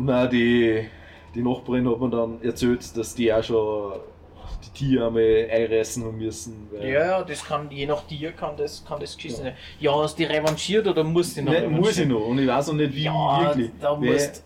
[0.00, 0.86] Und auch die,
[1.34, 4.00] die Nachbarin hat mir dann erzählt, dass die auch schon
[4.64, 6.70] die Tiere einmal einreißen haben müssen.
[6.80, 9.52] Ja, ja, das kann, je nach dir kann das, kann das geschissen sein.
[9.78, 12.26] Ja, hast du die revanchiert oder musst du noch Nein, muss ich noch.
[12.28, 13.70] Und ich weiß auch nicht, wie Ja, wirklich.
[13.78, 14.42] da musst.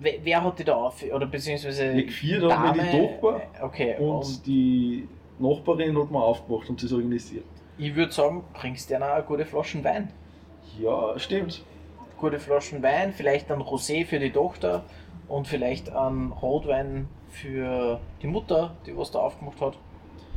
[0.00, 1.02] Wer, wer hat die da auf?
[1.02, 1.94] Oder beziehungsweise.
[1.94, 5.08] Die vier haben wir die Tochter Okay, und, und, die
[5.38, 7.44] Nachbarin hat mir aufgemacht und das organisiert.
[7.78, 10.12] ich würde sagen, bringst dir noch eine gute Flaschen Wein.
[10.78, 11.62] Ja, stimmt.
[12.18, 14.84] Gute Flaschen Wein, vielleicht ein Rosé für die Tochter
[15.28, 19.78] und vielleicht ein Rotwein für die Mutter, die was da aufgemacht hat.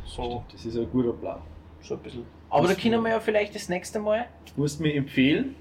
[0.06, 1.38] So, Stimmt, Das ist ein guter Plan.
[1.80, 2.24] so ein bisschen.
[2.50, 4.26] Aber da können wir ja vielleicht das nächste Mal.
[4.54, 5.56] Du musst mir empfehlen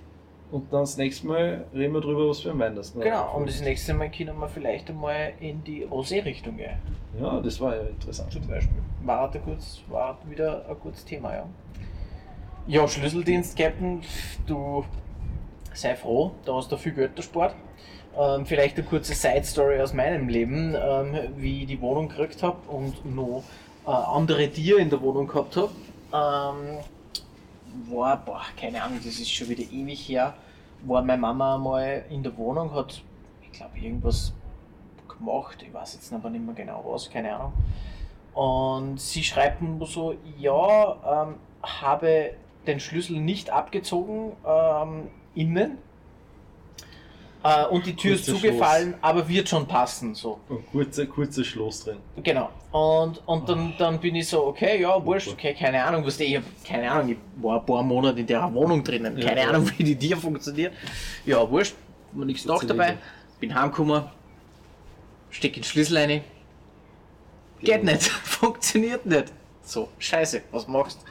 [0.51, 3.35] und dann das nächste Mal reden wir drüber, was für ein Wein das noch Genau,
[3.37, 6.77] und das nächste Mal können wir vielleicht einmal in die Rosé-Richtung gehen.
[7.19, 8.31] Ja, das war ja interessant.
[8.31, 8.77] Zum Beispiel.
[9.03, 11.45] War, ein kurz, war wieder ein gutes Thema, ja.
[12.67, 14.01] Ja, Schlüsseldienst, Captain,
[14.45, 14.83] du
[15.73, 17.55] sei froh, da hast du viel Geld erspart.
[18.17, 22.57] Ähm, vielleicht eine kurze Side-Story aus meinem Leben, ähm, wie ich die Wohnung gekriegt habe
[22.69, 23.43] und noch
[23.85, 25.71] äh, andere Tiere in der Wohnung gehabt habe.
[26.13, 26.79] Ähm,
[27.89, 30.33] war, boah, keine Ahnung, das ist schon wieder ewig her,
[30.83, 33.01] war meine Mama mal in der Wohnung, hat,
[33.41, 34.33] ich glaube, irgendwas
[35.07, 37.53] gemacht, ich weiß jetzt aber nicht mehr genau was, keine Ahnung.
[38.33, 42.33] Und sie schreibt mir so, ja, ähm, habe
[42.67, 45.77] den Schlüssel nicht abgezogen ähm, innen
[47.43, 50.39] äh, und die Tür ist zugefallen, aber wird schon passen, so.
[50.49, 51.97] Ein kurzer, kurzer Schloss drin.
[52.21, 52.49] Genau.
[52.71, 56.35] Und, und dann, dann bin ich so, okay, ja, wurscht, okay, keine Ahnung, was ich
[56.35, 59.49] hab, keine Ahnung, ich war ein paar Monate in der Wohnung drinnen, keine ja.
[59.49, 60.73] Ahnung, wie die Tür funktioniert.
[61.25, 61.75] Ja, wurscht,
[62.11, 62.97] war nichts gedacht dabei,
[63.39, 64.03] bin heimgekommen,
[65.31, 66.23] steck den Schlüssel rein,
[67.61, 69.33] geht nicht, funktioniert nicht.
[69.63, 71.03] So, scheiße, was machst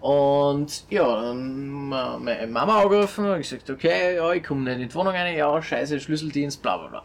[0.00, 4.94] Und ja, wir meine Mama angerufen und gesagt, okay, ja, ich komme nicht in die
[4.94, 7.02] Wohnung rein, ja, scheiße, Schlüsseldienst, bla bla bla.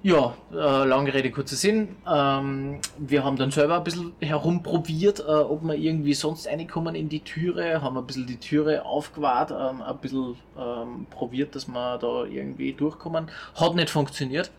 [0.00, 1.96] Ja, äh, lange Rede, kurzer Sinn.
[2.08, 7.08] Ähm, wir haben dann selber ein bisschen herumprobiert, äh, ob wir irgendwie sonst reinkommen in
[7.08, 11.98] die Türe, haben ein bisschen die Türe aufgewahrt, ähm, ein bisschen ähm, probiert, dass wir
[11.98, 13.28] da irgendwie durchkommen.
[13.56, 14.52] Hat nicht funktioniert.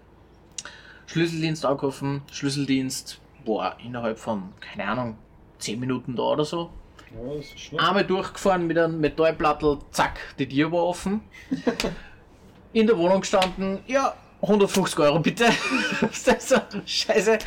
[1.06, 5.18] Schlüsseldienst angerufen, Schlüsseldienst, boah, innerhalb von, keine Ahnung,
[5.60, 6.70] 10 Minuten da oder so.
[7.12, 7.80] Ja, das ist.
[7.80, 11.22] Einmal durchgefahren mit einem Metallplattel, zack, die Tür war offen.
[12.74, 15.46] In der Wohnung gestanden, ja, 150 Euro bitte.
[16.02, 16.56] Das ist so,
[16.86, 17.40] Scheiße,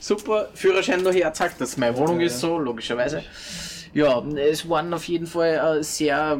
[0.00, 3.22] super, Führerschein noch her, zack, dass meine Wohnung Ja, ist so, logischerweise.
[3.92, 6.38] Ja, es waren auf jeden Fall äh, sehr,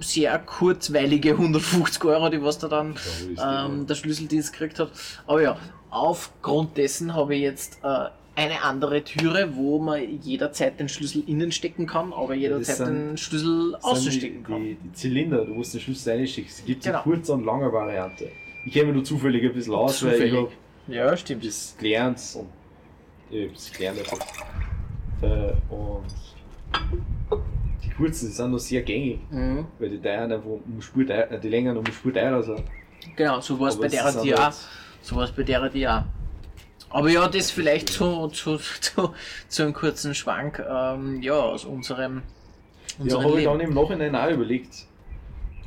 [0.00, 4.90] sehr kurzweilige 150 Euro, die was da dann ist ähm, der Schlüsseldienst gekriegt hat.
[5.26, 5.58] Aber ja,
[5.90, 8.08] aufgrund dessen habe ich jetzt äh,
[8.38, 13.16] eine andere Türe, wo man jederzeit den Schlüssel innen stecken kann, aber jederzeit sind- den
[13.16, 14.62] Schlüssel außen stecken kann.
[14.62, 16.48] die, die Zylinder, du musst den Schlüssel reinschicken.
[16.50, 17.02] Es gibt Genau.
[17.02, 18.30] eine kurze und lange Variante.
[18.64, 20.34] Ich kenne nur zufällig ein bisschen aus, weil ich Zufällig.
[20.36, 20.50] habe
[20.94, 21.44] Ja, stimmt.
[21.44, 22.46] das gelernt und
[23.30, 24.18] ich habe das gelernt einfach.
[25.20, 26.04] Äh, und
[27.84, 29.66] die kurzen die sind noch sehr gängig, Mhm.
[29.80, 32.62] weil die teuren einfach um Spur äh, die längeren um Spur teurer sind.
[33.16, 34.38] Genau, so war es Aber bei der die auch.
[34.44, 34.54] halt-
[35.02, 36.02] So war es bei der die auch.
[36.90, 39.12] Aber ja, das vielleicht zu, zu, zu,
[39.48, 42.22] zu einem kurzen Schwank ähm, ja, aus unserem,
[43.04, 44.86] Ja, habe ich dann im Nachhinein auch überlegt,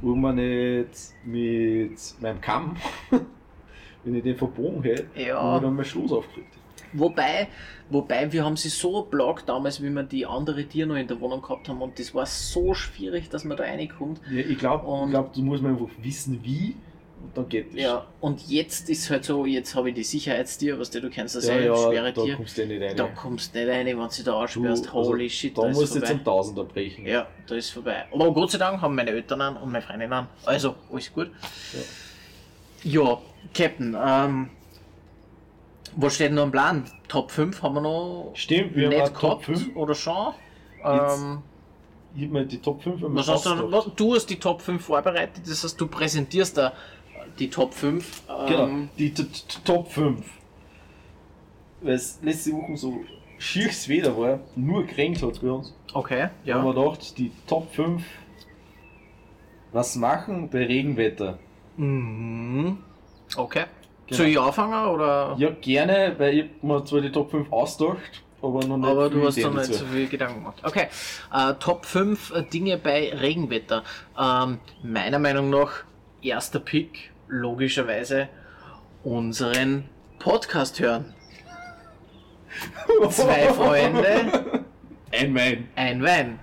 [0.02, 0.90] wo man nicht
[1.24, 2.76] mit meinem Kamm,
[4.04, 5.60] wenn ich den verbogen hätte, Ja.
[5.60, 6.62] dann mein Schloss aufgekriegt hätte.
[6.94, 7.48] Wobei,
[7.90, 11.22] wobei wir haben sie so blockt damals, wie wir die andere Tier noch in der
[11.22, 14.20] Wohnung gehabt haben und das war so schwierig, dass man da reinkommt.
[14.30, 16.76] Ja, ich glaube, glaub, du musst man einfach wissen, wie
[17.24, 17.80] und dann geht das.
[17.82, 21.48] Ja, und jetzt ist halt so, jetzt habe ich die Sicherheitstier, was du kennst das
[21.48, 22.36] ja, ja, ja schwere da Tier.
[22.36, 22.96] kommst du nicht rein.
[22.98, 24.88] Da kommst du nicht rein, wenn du da Du, aussperrst.
[24.88, 27.06] also, Holy shit, da da ist musst du jetzt einen Tausender brechen.
[27.06, 28.06] Ja, da ist vorbei.
[28.12, 30.28] Aber Gott sei Dank haben meine Eltern an und meine Freundin an.
[30.46, 31.32] Also, alles gut.
[32.84, 33.20] Ja,
[33.54, 34.50] Captain, ähm,
[35.96, 36.86] was steht noch am Plan?
[37.08, 39.76] Top 5 haben wir noch Stimmt, wir haben nicht Top gehabt 5.
[39.76, 40.34] oder schon?
[40.84, 41.42] Ähm,
[42.16, 44.84] Ich habe mir die Top 5 einmal was hast du, du hast die Top 5
[44.84, 46.74] vorbereitet, das heißt, du präsentierst da
[47.40, 48.24] die Top 5.
[48.30, 49.14] Ähm, Genau, die
[49.64, 50.26] Top 5.
[51.82, 53.02] Weil es letzte Woche so
[53.38, 55.74] schieres Wetter war, nur geregnet hat bei uns.
[55.94, 56.74] Okay, Da haben ja.
[56.74, 58.04] wir gedacht, die Top 5,
[59.72, 61.40] was machen bei Regenwetter?
[61.78, 62.78] Mhm.
[63.36, 63.66] Okay.
[64.08, 64.18] Genau.
[64.18, 65.36] Soll ich anfangen oder?
[65.38, 69.26] Ja, gerne, weil ich mir zwar die Top 5 ausgedacht, aber noch nicht Aber du
[69.26, 70.58] hast da Ideen nicht so viel Gedanken gemacht.
[70.64, 70.88] Okay,
[71.34, 73.84] äh, Top 5 Dinge bei Regenwetter.
[74.20, 75.86] Ähm, meiner Meinung nach,
[76.22, 78.28] erster Pick, logischerweise,
[79.04, 79.86] unseren
[80.20, 81.14] Podcast hören.
[83.10, 84.64] Zwei Freunde,
[85.12, 85.68] Ein Wein.
[85.76, 86.40] ein Wein.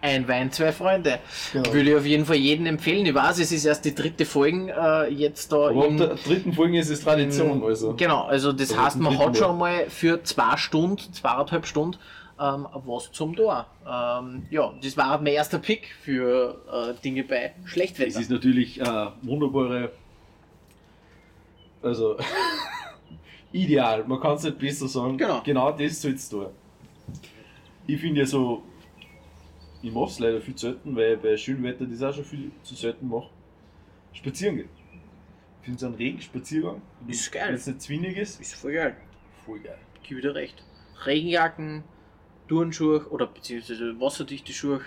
[0.00, 1.18] Ein Wein, zwei Freunde.
[1.52, 1.72] Genau.
[1.72, 3.04] Würde ich auf jeden Fall jedem empfehlen.
[3.04, 6.14] Ich weiß, es ist erst die dritte Folge äh, jetzt da Aber ab im, der
[6.14, 7.94] dritten Folge ist es Tradition, also.
[7.96, 11.98] Genau, also das Also heißt, man hat schon mal für zwei Stunden, zweieinhalb Stunden
[12.40, 13.66] ähm, was zum Tor.
[13.84, 18.20] Ähm, ja, das war mein erster Pick für äh, Dinge bei Es Schlechtwetter.
[18.20, 18.84] ist natürlich äh,
[19.22, 19.90] wunderbare.
[21.82, 22.16] Also.
[23.52, 25.16] ideal, man kann es nicht besser sagen.
[25.16, 25.40] Genau.
[25.42, 26.46] Genau das soll es tun.
[27.86, 28.62] Ich finde ja so.
[29.80, 32.50] Ich mache es leider viel zu selten, weil bei schönem Wetter das auch schon viel
[32.62, 33.28] zu selten mache.
[34.12, 34.68] Spazieren gehen.
[35.60, 37.48] Ich finde so einen Regenspaziergang, Ist geil.
[37.48, 38.96] wenn es nicht zwinnig ist, Ist voll geil.
[39.44, 39.78] voll geil.
[40.02, 40.64] Gib dir recht.
[41.06, 41.84] Regenjacken,
[42.48, 44.80] Turnschuhe oder beziehungsweise wasserdichte Schuhe,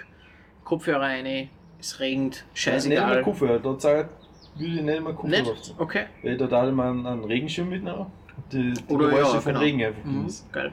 [0.66, 3.14] Kopfhörer rein, es regnet, Nicht scheißegal.
[3.16, 4.21] mehr Koffer, da sage ich,
[4.56, 5.76] würde ich nicht mehr Koffer Nicht?
[5.78, 6.06] Okay.
[6.24, 8.08] Weil da da immer einen, Regenschirm mitnehmen.
[8.52, 9.60] Die, die Oder Geräusche ja, vom genau.
[9.60, 10.72] Regen einfach Mhm, geil.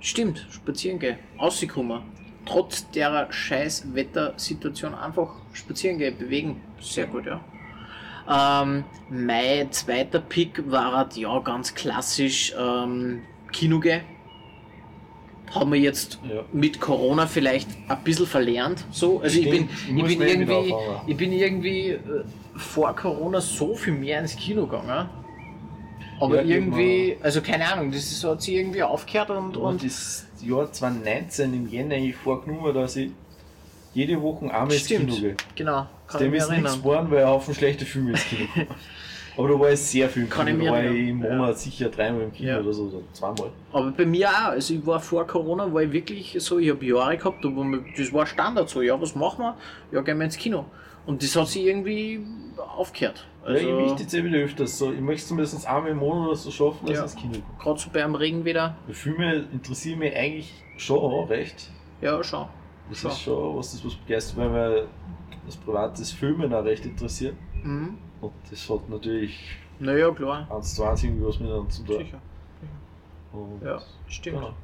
[0.00, 2.02] Stimmt, spazieren gehen, rauskommen.
[2.44, 6.60] Trotz der scheiß Wettersituation einfach spazieren gehen, bewegen.
[6.80, 7.40] Sehr gut, ja.
[8.28, 14.02] Ähm, mein zweiter Pick war halt, ja ganz klassisch ähm, Kino gehen.
[15.54, 16.42] Haben wir jetzt Ja.
[16.52, 18.84] mit Corona vielleicht ein bisschen verlernt.
[18.90, 19.20] So.
[19.20, 20.74] Also ich bin, ich bin eh wieder irgendwie,
[21.06, 21.98] ich bin irgendwie äh,
[22.56, 25.08] vor Corona so viel mehr ins Kino gegangen.
[26.20, 29.84] Aber Ja, irgendwie, also keine Ahnung, das ist, hat sich irgendwie aufgehört und, Und und
[29.84, 33.10] das Jahr 2019 im Jänner ich vorgenommen, dass ich
[33.92, 34.86] jede Woche einmal ins.
[34.86, 35.36] Kino gehe.
[35.56, 36.78] genau, kann Dem ich mich ist nichts erinnern.
[36.82, 38.48] geworden, weil er auf schlechte Filme ins Kino.
[39.36, 40.58] Aber da war ich sehr viel im Kann Kino.
[40.60, 41.54] ich da war ich im Monat ja.
[41.54, 42.60] sicher dreimal im Kino Ja.
[42.60, 43.50] oder so, oder zweimal.
[43.72, 46.84] Aber bei mir auch, also ich war vor Corona, war ich wirklich so, ich habe
[46.84, 49.56] Jahre gehabt, mir, das war Standard so, ja, was machen wir?
[49.92, 50.66] Ja, gehen wir ins Kino.
[51.06, 52.20] Und das hat sich irgendwie
[52.76, 53.26] aufgehört.
[53.46, 54.92] ja, ich Also, möchte jetzt eh wieder öfters so.
[54.92, 57.04] Ich möchte zumindest einmal im Monat oder so schaffen, dass Ja.
[57.06, 57.44] ich ins Kino komme.
[57.62, 61.70] gerade so beim Regen wieder, Die Filme interessieren mich eigentlich schon recht.
[62.00, 62.46] ja, schon.
[62.90, 63.10] Das Schon.
[63.10, 64.86] ist schon was, das was begeistert, weil mir
[65.46, 67.34] das privates Filmen auch recht interessiert.
[67.62, 67.96] Mhm.
[68.22, 69.38] Und das hat natürlich
[69.78, 70.48] Naja, klar.
[70.50, 71.98] eins zu eins irgendwie was miteinander zu tun.
[71.98, 72.20] Sicher.
[73.32, 74.36] Und Ja, stimmt.
[74.36, 74.54] Genau.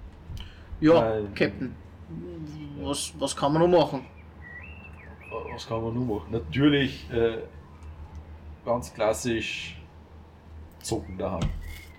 [0.81, 1.35] Ja, Nein.
[1.35, 1.75] Captain.
[2.81, 4.07] Was, was kann man noch machen?
[5.53, 6.33] Was kann man nur machen?
[6.33, 7.39] Natürlich äh,
[8.65, 9.77] ganz klassisch
[10.81, 11.49] zocken daheim.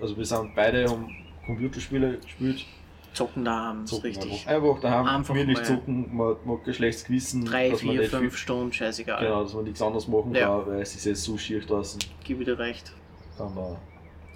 [0.01, 1.13] Also wir sind beide haben
[1.45, 2.65] Computerspiele gespielt.
[3.13, 4.31] Zocken daheim, ist Zocken richtig.
[4.47, 5.65] Einfach, einfach daheim, Einfach gemütlich mal.
[5.65, 9.19] zocken, man man hat kein schlechtes Gewissen, Drei, dass man vier, nicht fünf Stunden, scheißegal.
[9.23, 10.57] genau, dass man nichts anderes machen Ja.
[10.59, 12.93] kann, weil es ist jetzt so schier draußen, Gib wieder recht.
[13.37, 13.77] kann man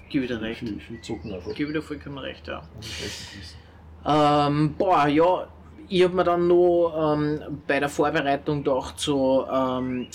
[0.09, 0.59] Gib wieder recht.
[0.59, 1.51] viel, viel zocken einfach.
[1.55, 2.61] Gib wieder vollkommen recht, ja.
[4.05, 5.47] Ähm, boah, ja,
[5.88, 10.07] ich habe mir dann noch ähm, bei der Vorbereitung gedacht, so ähm,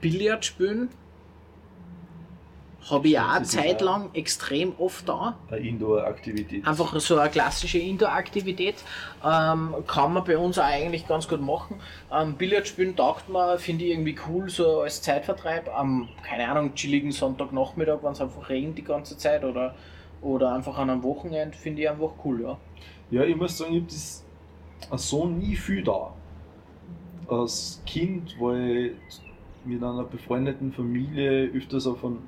[0.00, 0.88] Billard spielen.
[2.88, 5.36] Habe ich auch eine Zeit lang extrem oft da.
[5.50, 6.64] Eine Indoor-Aktivität.
[6.66, 8.76] Einfach so eine klassische Indoor-Aktivität.
[9.24, 11.80] Ähm, kann man bei uns auch eigentlich ganz gut machen.
[12.12, 15.68] Ähm, Billard spielen taugt man, finde ich irgendwie cool, so als Zeitvertreib.
[15.76, 19.74] Am, keine Ahnung, chilligen Sonntagnachmittag, wenn es einfach regnet die ganze Zeit oder,
[20.22, 22.58] oder einfach an einem Wochenende, finde ich einfach cool, ja.
[23.10, 26.12] Ja, ich muss sagen, ich habe das Sohn nie viel da.
[27.28, 28.92] Als Kind war ich
[29.64, 32.20] mit einer befreundeten Familie öfters auf einem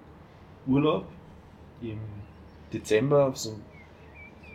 [0.68, 1.06] Urlaub
[1.82, 1.98] im
[2.72, 3.28] Dezember.
[3.28, 3.54] auf So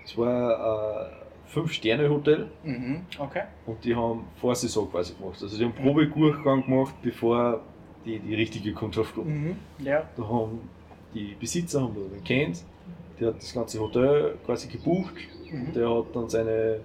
[0.05, 1.16] es war ein
[1.47, 3.43] Fünf-Sterne-Hotel Mhm, okay.
[3.66, 5.41] und die haben Vorsaison quasi gemacht.
[5.41, 7.61] Also die haben Probedurchgang gemacht, bevor
[8.05, 9.28] die, die richtige Kundschaft kommt.
[9.28, 10.07] Mhm, ja.
[10.18, 10.61] Da haben
[11.14, 12.64] die Besitzer haben den kennt,
[13.20, 15.16] der hat das ganze Hotel quasi gebucht
[15.51, 15.72] Mhm.
[15.74, 16.80] der hat dann seine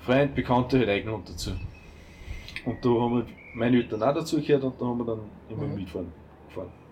[0.00, 1.52] Freund, Bekannte halt eingenommen dazu.
[2.66, 5.66] Und da haben wir meine Eltern auch dazu gehört und da haben wir dann immer
[5.66, 5.74] Mhm.
[5.76, 6.23] mitfahren gefahren.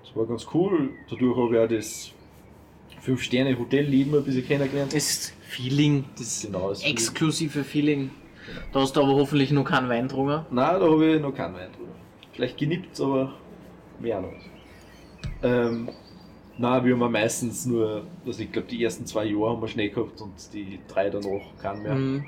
[0.05, 0.91] Das war ganz cool.
[1.11, 2.13] Dadurch habe ich auch das
[3.05, 4.93] 5-Sterne-Hotel-Leben ein bisschen kennengelernt.
[4.95, 6.97] Das ist Feeling, das Genau, das Feeling.
[6.97, 8.11] exklusive Feeling.
[8.73, 10.45] Da hast du aber hoffentlich noch keinen Wein getrunken.
[10.51, 11.93] Nein, da habe ich noch keinen Wein drüber.
[12.33, 13.35] Vielleicht genippt, aber
[14.01, 14.33] mehr noch.
[15.43, 15.89] Ähm,
[16.59, 19.89] nein, wir haben meistens nur, also ich glaube, die ersten zwei Jahre haben wir Schnee
[19.89, 21.95] gehabt und die drei danach keinen mehr.
[21.95, 22.25] Mhm.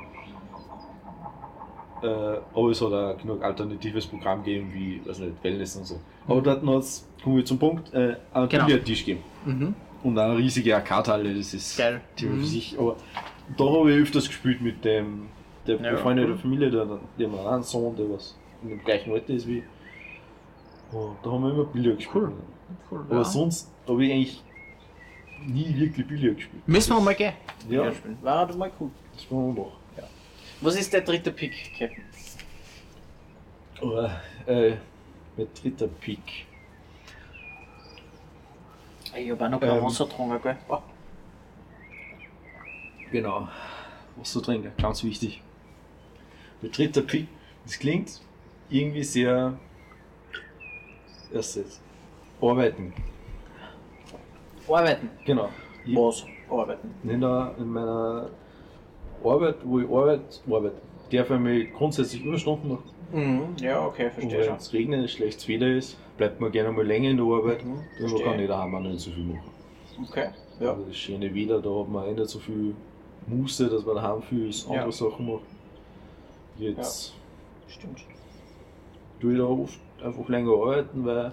[2.03, 2.07] Äh,
[2.55, 6.01] aber es hat auch genug alternatives Programm gegeben, wie weiß nicht, Wellness und so.
[6.29, 8.67] Aber dort hat es, kommen wir zum Punkt, äh, einen Genau.
[8.67, 9.25] Billardtisch gegeben.
[9.47, 9.75] Mhm.
[10.03, 12.01] Und eine riesige Arcade-Halle, das ist Geil.
[12.15, 12.45] Thema Mhm.
[12.45, 12.79] sich.
[12.79, 12.97] Aber
[13.57, 15.29] da habe ich öfters gespielt mit dem,
[15.67, 16.39] der Ja, befreundeten cool.
[16.39, 16.87] Familie, der,
[17.19, 19.63] der hat einen Sohn, der was in dem gleichen Alter ist wie.
[20.93, 22.29] Und da haben wir immer Billard gespielt.
[22.91, 23.25] Cool, Aber ja.
[23.25, 24.43] sonst habe ich eigentlich
[25.47, 26.63] nie wirklich Billard gespielt.
[26.69, 27.33] Müssen wir mal gehen.
[27.69, 28.19] Ja, spielen.
[28.23, 28.91] War das mal cool.
[29.15, 29.73] das wollen wir machen.
[30.61, 32.05] Was ist der dritte Pick, Captain?
[33.83, 34.73] Aber, äh,
[35.37, 36.47] mein dritter Pick.
[39.17, 39.85] Ich habe auch noch kein Ähm.
[39.85, 40.57] Wasser getrunken, gell?
[40.69, 40.79] Oh.
[43.11, 43.49] Genau.
[44.17, 45.43] Wasser trinken, ganz wichtig.
[46.63, 47.29] Mein dritter Pick.
[47.65, 48.21] Das klingt
[48.71, 49.55] irgendwie sehr.
[51.33, 51.81] Erstes.
[52.41, 52.93] Arbeiten.
[54.69, 55.11] Arbeiten.
[55.25, 55.49] Genau.
[55.85, 56.25] Ich, Was?
[56.51, 56.95] Arbeiten.
[57.03, 58.31] in, der, in meiner
[59.25, 60.77] Arbeit, wo ich arbeite, arbeite,
[61.11, 62.91] darf ich mich grundsätzlich Überstunden machen.
[63.13, 63.57] Mhm.
[63.59, 64.57] Ja, okay, verstehe wenn schon.
[64.57, 67.65] es regnet, schlechtes Wetter ist, bleibt man gerne mal länger in der Arbeit.
[67.65, 68.25] Mhm, Dann verstehe.
[68.25, 69.51] kann ich daheim auch nicht so viel machen.
[70.09, 70.29] Okay.
[70.61, 70.71] Ja.
[70.73, 72.75] Aber das schöne Wetter, da hat man eh nicht so viel
[73.27, 74.93] Muße, dass man daheim viel andere Ja.
[74.93, 75.43] Sachen macht.
[76.59, 77.15] Jetzt
[77.69, 78.05] Stimmt.
[79.21, 81.33] tue ich da oft einfach länger arbeiten, weil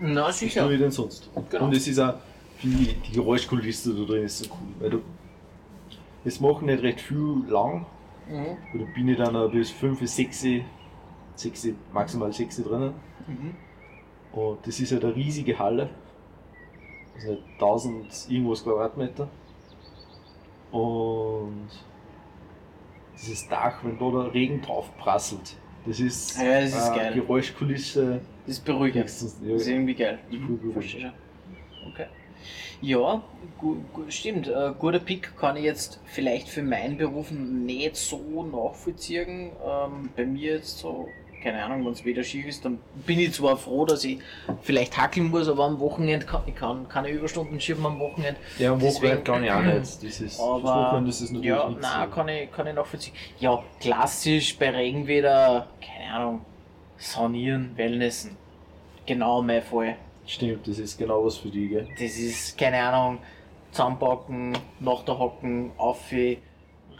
[0.00, 0.64] Na, was sicher.
[0.64, 1.30] tue ich denn sonst?
[1.50, 1.64] Genau.
[1.66, 2.14] Und es ist auch,
[2.56, 4.74] finde ich, die Geräuschkulisse da drin ist so cool.
[4.80, 5.00] Weil du,
[6.24, 7.86] es machen nicht recht viel lang,
[8.28, 8.56] Mhm.
[8.74, 10.46] oder bin ich dann auch bis 5, 6,
[11.34, 12.94] 6 maximal 6 drinnen.
[13.26, 13.54] Mhm.
[14.32, 15.90] Und das ist halt eine riesige Halle.
[17.16, 19.28] Also 1000 irgendwas Quadratmeter.
[20.70, 21.68] Und
[23.20, 25.56] dieses Dach, wenn da der Regen drauf prasselt,
[25.86, 27.14] das ist, Ja, das ist eine geil.
[27.14, 28.20] Geräuschkulisse.
[28.46, 29.04] Das ist beruhigend.
[29.04, 30.18] Das ist Ja, irgendwie geil.
[30.30, 30.72] Mhm.
[30.72, 31.12] Verstehe.
[31.92, 32.06] Okay.
[32.82, 33.22] Ja,
[33.58, 34.48] gu gu stimmt.
[34.48, 39.52] Äh, guter Pick kann ich jetzt vielleicht für meinen Beruf nicht so nachvollziehen.
[39.66, 41.08] Ähm, bei mir jetzt so,
[41.42, 44.18] keine Ahnung, wenn es wieder schief ist, dann bin ich zwar froh, dass ich
[44.62, 48.40] vielleicht hackeln muss, aber am Wochenende kann ich kann keine Überstunden schieben am Wochenende.
[48.58, 49.80] ja am Wochenende kann ich auch nicht.
[49.80, 51.82] Das ist, das Aber Wochenende ist natürlich ja, nichts.
[51.82, 53.14] nein, kann ich, kann ich nachvollziehen.
[53.38, 56.44] Ja, klassisch bei Regenwetter, keine Ahnung,
[56.96, 58.36] sanieren, Wellnessen.
[59.06, 59.96] Genau mein Fall.
[60.26, 61.88] Stimmt, das ist genau was für die, gell?
[61.98, 63.18] Das ist, keine Ahnung,
[63.72, 65.98] zusammenpacken, nach der Hocken, auf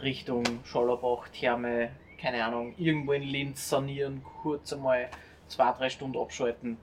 [0.01, 1.89] Richtung Schollerbach, Therme,
[2.21, 5.09] keine Ahnung, irgendwo in Linz sanieren, kurz einmal
[5.47, 6.77] zwei, drei Stunden abschalten.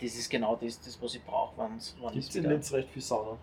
[0.00, 2.88] Das ist genau das, das was ich brauche, wenn es Gibt es in Linz recht
[2.90, 3.36] viel Sauna?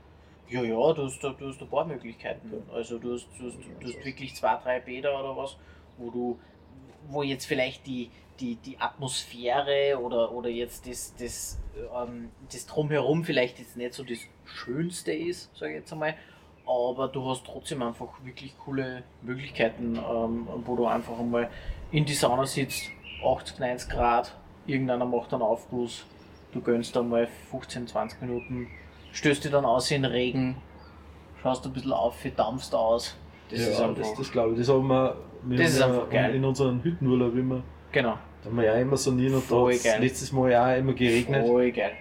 [0.49, 2.49] Ja, ja, du hast, da- du hast ein paar Möglichkeiten.
[2.73, 5.57] Also du hast, du hast, du hast wirklich zwei, drei Bäder oder was,
[5.97, 6.39] wo du,
[7.09, 8.09] wo jetzt vielleicht die,
[8.39, 11.57] die, die Atmosphäre oder, oder jetzt das, das,
[11.95, 16.15] ähm, das drumherum vielleicht jetzt nicht so das Schönste ist, sage ich jetzt einmal.
[16.65, 21.49] Aber du hast trotzdem einfach wirklich coole Möglichkeiten, ähm, wo du einfach einmal
[21.91, 22.89] in die Sauna sitzt,
[23.25, 24.35] 80, 90 Grad,
[24.65, 26.05] irgendeiner macht einen Aufguss,
[26.53, 28.67] du gönnst dann mal 15, 20 Minuten,
[29.11, 30.57] stößt dich dann aus in den Regen,
[31.41, 33.15] schaust ein bisschen auf, dampfst aus.
[33.49, 34.59] Das ja, ist einfach, das, das glaube ich.
[34.59, 36.35] Das haben wir, wir Das ist einfach geil.
[36.35, 37.63] in unseren Hüttenurlaub immer.
[37.91, 41.45] genau, Da haben wir ja immer sanieren und da letztes Mal ja auch immer geregnet.
[41.45, 41.93] voll geil.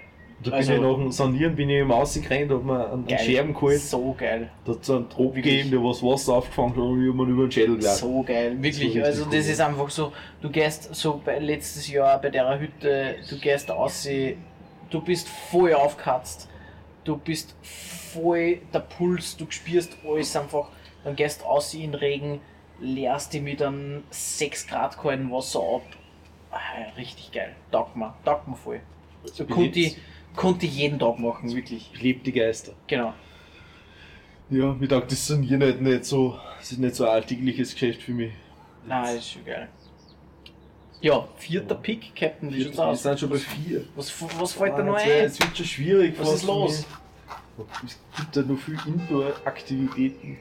[0.43, 3.19] Da Also- bin ich nach dem Sanieren bin ich immer rausgerannt, hab mir einen, geil.
[3.19, 4.51] einen Scherben geholt, So geil.
[4.65, 7.25] da hat so einen Trop gegeben, der was Wasser aufgefangen hat und ich hab mir
[7.25, 7.99] über den Schädel gehabt.
[7.99, 8.95] So geil, wirklich.
[8.95, 9.37] So also cool.
[9.37, 13.71] das ist einfach so, du gehst so bei letztes Jahr bei der Hütte, du gehst
[13.71, 14.09] aus,
[14.89, 16.49] du bist voll aufgekratzt,
[17.05, 20.69] du bist voll der Puls, du spürst alles einfach,
[21.05, 22.41] dann gehst aus in den Regen,
[22.81, 25.83] leerst dich mit einem 6 Grad kalten Wasser ab.
[26.51, 26.59] Ah,
[26.97, 28.81] richtig geil, taugt mir, taugt mir voll.
[29.25, 29.45] So
[30.41, 31.91] konnte ich jeden Tag machen, wirklich.
[32.01, 32.73] Lebt die Geister.
[32.87, 33.13] Genau.
[34.49, 38.03] Ja, mir taugt das Sanieren halt nicht so, das ist nicht so ein alltägliches Geschäft
[38.03, 38.33] für mich.
[38.87, 39.69] Nein, das ist schon geil.
[41.03, 43.85] Ja, vierter Pick, Captain, wie Wir sind schon bei vier.
[43.95, 45.23] Was, was fällt da noch Ah, wär- ein?
[45.23, 46.15] Jetzt wird schon schwierig.
[46.19, 46.87] Was fast ist los?
[47.87, 50.39] Es gibt ja noch viele Indoor-Aktivitäten,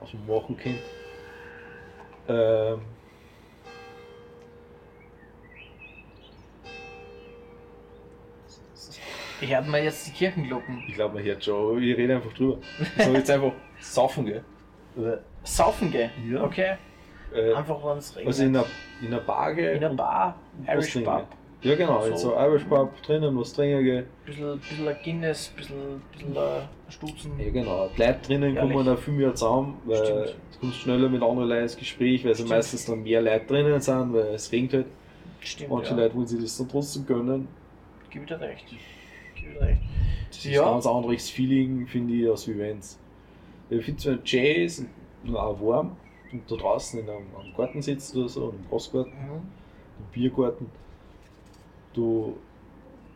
[0.00, 0.78] was man machen kann.
[2.28, 2.80] Ähm,
[9.40, 10.82] Ich hört mir jetzt die Kirchenglocken.
[10.88, 12.58] ich glaube, man hört schon, aber ich rede einfach drüber.
[12.96, 14.42] Ich sag jetzt einfach saufen, gell?
[14.96, 16.10] Oder, Saufen gehen.
[16.30, 16.42] Ja.
[16.42, 16.76] Okay.
[17.34, 18.26] äh, Einfach wenn es regnet.
[18.28, 18.66] also in einer,
[19.00, 19.76] in einer Bar gehen.
[19.76, 21.10] in einer Bar, Irish trinken.
[21.10, 21.26] Pub.
[21.62, 22.30] Ja, genau, in So.
[22.30, 24.06] so Irish Pub drinnen, was trinken gehen.
[24.24, 26.40] Bisschen, bisschen ein Guinness, bisschen, bisschen äh,
[26.88, 27.32] Stutzen.
[27.38, 27.90] Ja, genau.
[27.96, 28.72] Leute drinnen Ehrlich.
[28.72, 30.34] kommen da viel mehr zusammen, weil Stimmt.
[30.54, 32.48] du kommst schneller mit anderen Leuten ins Gespräch, weil Stimmt.
[32.50, 34.86] meistens dann mehr Leute drinnen sind, weil es regnet halt.
[35.40, 35.96] Stimmt, Manche ja.
[35.96, 37.48] Leute wollen sich das dann trotzdem gönnen.
[38.10, 38.64] Gib dir recht.
[39.46, 39.80] Gib ich dir recht.
[40.28, 40.62] Das ist Ja.
[40.66, 42.98] ein ganz anderes Feeling, finde ich, als wie wenn's.
[43.70, 44.84] Ich finde zwar Jazz
[45.24, 45.96] und auch warm
[46.32, 49.36] und da draußen in einem, einem Garten sitzt oder so, im Großgarten, Mhm.
[49.98, 50.66] im Biergarten.
[51.94, 52.36] Du,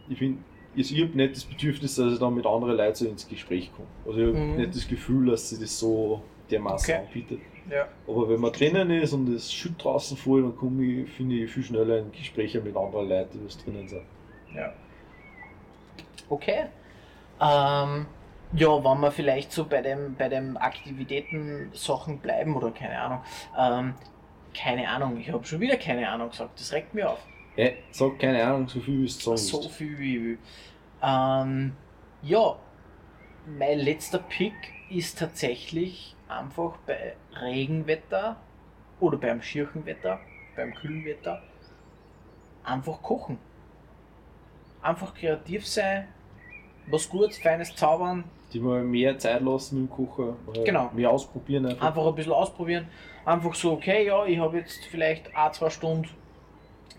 [0.08, 0.38] ich finde,
[0.74, 3.88] ich habe nicht das Bedürfnis, dass ich dann mit anderen Leuten so ins Gespräch komme.
[4.06, 4.56] Also ich habe Mhm.
[4.56, 7.06] nicht das Gefühl, dass sie das so dermaßen Okay.
[7.06, 7.40] anbietet.
[7.70, 7.86] Ja.
[8.08, 11.50] Aber wenn man drinnen ist und es schütt draußen voll, dann komme ich, finde ich,
[11.50, 14.02] viel schneller in Gespräche mit anderen Leuten, die was drinnen sind.
[14.54, 14.72] Ja.
[16.28, 16.66] Okay.
[17.40, 18.06] Ähm,
[18.52, 23.22] ja, wenn wir vielleicht so bei dem, bei dem Aktivitäten-Sachen bleiben oder keine Ahnung.
[23.56, 23.94] Ähm,
[24.54, 27.24] keine Ahnung, ich habe schon wieder keine Ahnung gesagt, das regt mich auf.
[27.56, 30.38] Ja, sag keine Ahnung, so viel wie es sagen So viel wie ich will.
[31.02, 31.76] Ähm,
[32.22, 32.56] ja,
[33.46, 34.54] mein letzter Pick
[34.90, 38.36] ist tatsächlich einfach bei Regenwetter
[38.98, 40.20] oder beim Schirchenwetter,
[40.56, 41.42] beim kühlen Wetter,
[42.64, 43.38] einfach kochen.
[44.82, 46.08] Einfach kreativ sein,
[46.86, 50.34] was Gutes, Feines zaubern, Die mal mehr Zeit lassen Kochen.
[50.54, 50.90] äh, Genau.
[50.94, 51.86] Mehr ausprobieren einfach.
[51.86, 52.88] einfach ein bisschen ausprobieren.
[53.24, 56.08] Einfach so, okay, ja, ich habe jetzt vielleicht ein, zwei Stunden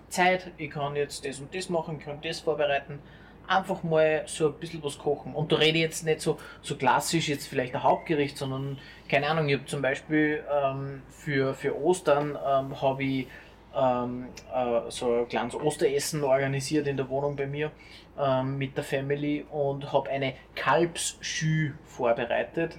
[0.10, 3.00] Zeit, ich kann jetzt das und das machen, ich kann das vorbereiten.
[3.48, 5.34] Einfach mal so ein bisschen was kochen.
[5.34, 8.78] Und da rede ich jetzt nicht so, so klassisch jetzt vielleicht ein Hauptgericht, sondern
[9.10, 13.28] keine Ahnung, ich habe zum Beispiel ähm, für, für Ostern ähm, habe ich
[13.76, 17.72] ähm, äh, so ein kleines Osteressen organisiert in der Wohnung bei mir
[18.20, 22.78] ähm, mit der Family und habe eine Kalbsschü vorbereitet.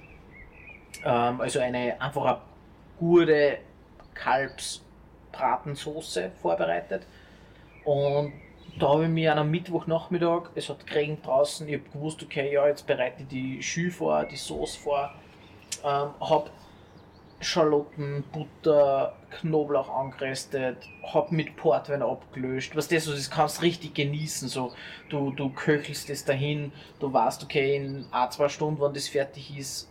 [1.03, 2.37] Ähm, also eine einfach eine
[2.99, 3.57] gute
[4.13, 7.07] Kalbsbratensoße vorbereitet.
[7.83, 8.33] Und
[8.79, 12.67] da habe ich mir einem Mittwochnachmittag, es hat geregnet draußen, ich habe gewusst, okay, ja,
[12.67, 15.13] jetzt bereite ich die Schü vor, die Soße vor,
[15.83, 16.49] ähm, habe
[17.43, 22.75] Schalotten, Butter, Knoblauch angeröstet, hab mit Portwein abgelöscht.
[22.75, 24.47] Was das so ist, kannst richtig genießen.
[24.47, 24.73] So,
[25.09, 29.57] du, du köchelst es dahin, du weißt, okay, in ein, zwei Stunden, wenn das fertig
[29.57, 29.89] ist,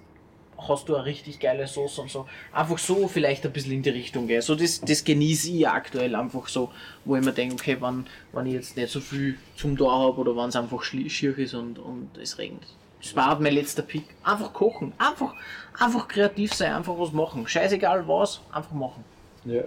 [0.69, 2.27] hast du eine richtig geile Soße und so.
[2.53, 4.43] Einfach so vielleicht ein bisschen in die Richtung gehen.
[4.43, 6.71] So, das, das genieße ich aktuell einfach so,
[7.05, 10.19] wo ich mir denke, okay, wenn, wenn ich jetzt nicht so viel zum da habe
[10.19, 12.67] oder wenn es einfach schier ist und, und es regnet.
[13.03, 14.05] Das war mein letzter Pick.
[14.23, 14.93] Einfach kochen.
[14.97, 15.35] Einfach,
[15.79, 17.47] einfach kreativ sein, einfach was machen.
[17.47, 19.05] Scheißegal was, einfach machen.
[19.45, 19.65] Ja.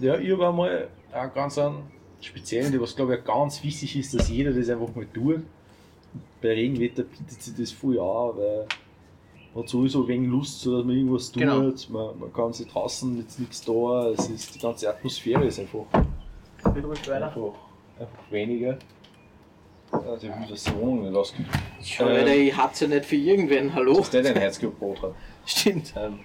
[0.00, 1.84] Ja, ich habe einmal auch ganz einen
[2.20, 5.42] speziellen, was glaube ich ganz wichtig ist, dass jeder das einfach mal tut.
[6.40, 8.66] Bei Regenwetter bietet sich das voll an, weil
[9.54, 11.42] man hat sowieso wenig Lust, so dass man irgendwas tut.
[11.42, 11.72] Genau.
[11.90, 15.84] Man, man kann sich draußen, jetzt nichts da, es ist, die ganze Atmosphäre ist einfach,
[16.74, 17.26] Geht ruhig weiter.
[17.26, 17.54] einfach,
[18.00, 18.78] einfach weniger.
[19.92, 21.46] Ich will das die Wohnung nicht ausgehen.
[21.84, 23.96] Schau, Alter, ich hat's ja nicht für irgendwen, hallo?
[23.98, 25.14] Dass der dein Herz gebrochen hat.
[25.44, 25.92] Stimmt.
[25.96, 26.20] Ähm,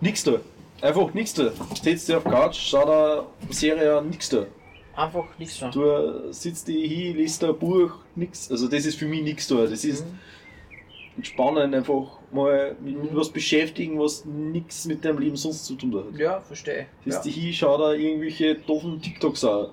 [0.00, 0.34] nix da.
[0.82, 1.50] Einfach nix da.
[1.82, 4.44] Sitzt dir auf der Couch, schau da Serie an, nix da.
[4.94, 5.70] Einfach nichts mehr.
[5.70, 8.50] Du äh, sitzt dich hin, liest da ein Buch, nix.
[8.50, 9.66] Also das ist für mich nix da.
[9.66, 10.18] Das ist Mhm.
[11.16, 15.94] entspannend, einfach mal mit, mit was beschäftigen, was nix mit deinem Leben sonst zu tun
[15.96, 16.18] hat.
[16.18, 16.86] Ja, verstehe.
[17.04, 17.22] Sitzt Ja.
[17.22, 19.68] dich hin, schau da irgendwelche doofen TikToks an.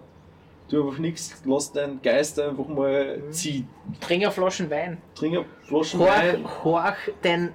[0.73, 3.31] Du einfach nix, lass deinen Geist einfach mal Mhm.
[3.31, 3.67] ziehen.
[4.01, 4.97] Trink eine Flaschen Wein.
[5.13, 6.43] Trink eine Flasche Wein.
[6.43, 7.49] Horch, horch den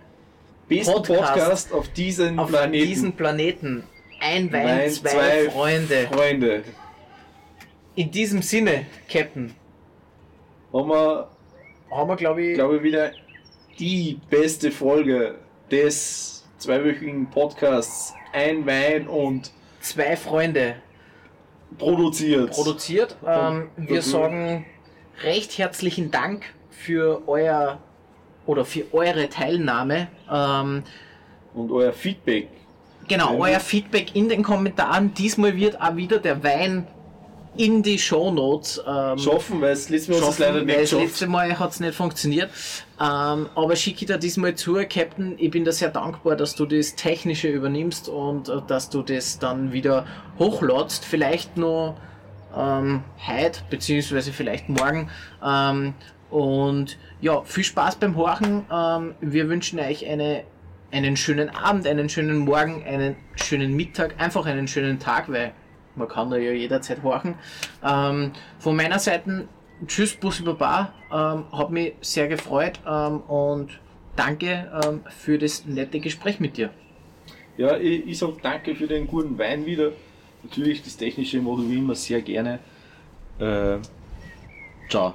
[0.69, 2.87] Besten Podcast Podcast, auf diesem auf Planeten.
[2.87, 3.85] diesen Planeten.
[4.21, 6.09] Ein Wein, Wein, zwei, zwei Freunde.
[6.13, 6.63] Freunde.
[7.97, 9.53] In diesem Sinne, Captain,
[10.73, 11.29] haben wir,
[11.91, 13.11] haben wir, glaube ich, glaube ich, wieder
[13.81, 15.35] die beste Folge
[15.73, 19.51] des zweiwöchigen Podcasts Ein Wein und
[19.81, 20.77] zwei Freunde
[21.77, 22.51] produziert.
[22.51, 23.17] produziert.
[23.27, 24.65] Ähm, wir sagen
[25.23, 27.79] recht herzlichen Dank für euer
[28.47, 30.09] oder für eure Teilnahme.
[30.31, 30.83] Ähm,
[31.55, 32.49] und euer Feedback.
[33.07, 35.13] genau, euer Feedback in den Kommentaren.
[35.15, 36.87] Diesmal wird auch wieder der Wein
[37.59, 41.59] in die Shownotes ähm, Schaffen, weil es letztes Mal uns das leider nicht letzte Mal
[41.59, 42.51] hat es nicht funktioniert.
[43.01, 45.35] Ähm, aber schicke ich dir diesmal zu, Captain.
[45.39, 49.39] Ich bin da sehr dankbar, dass du das Technische übernimmst und äh, dass du das
[49.41, 50.07] dann wieder
[50.39, 51.05] hochladst.
[51.05, 51.97] Vielleicht noch
[52.57, 55.11] ähm, heute, beziehungsweise vielleicht morgen.
[55.45, 55.95] Ähm,
[56.31, 58.65] und ja, viel Spaß beim Horchen.
[58.73, 60.45] Ähm, wir wünschen euch eine,
[60.93, 65.53] einen schönen Abend, einen schönen Morgen, einen schönen Mittag, einfach einen schönen Tag, weil
[65.99, 67.35] man kann da ja jederzeit horchen.
[67.85, 69.49] Ähm, von meiner Seite,
[69.87, 73.79] tschüss, Bussi Baba, ähm, hat mich sehr gefreut ähm, und
[74.17, 76.71] danke ähm, für das nette Gespräch mit dir.
[77.57, 79.93] Ja, ich, ich sage danke für den guten Wein wieder.
[80.43, 82.61] Natürlich, das Technische wie immer sehr gerne.
[83.39, 83.79] Äh,
[84.89, 85.15] ciao.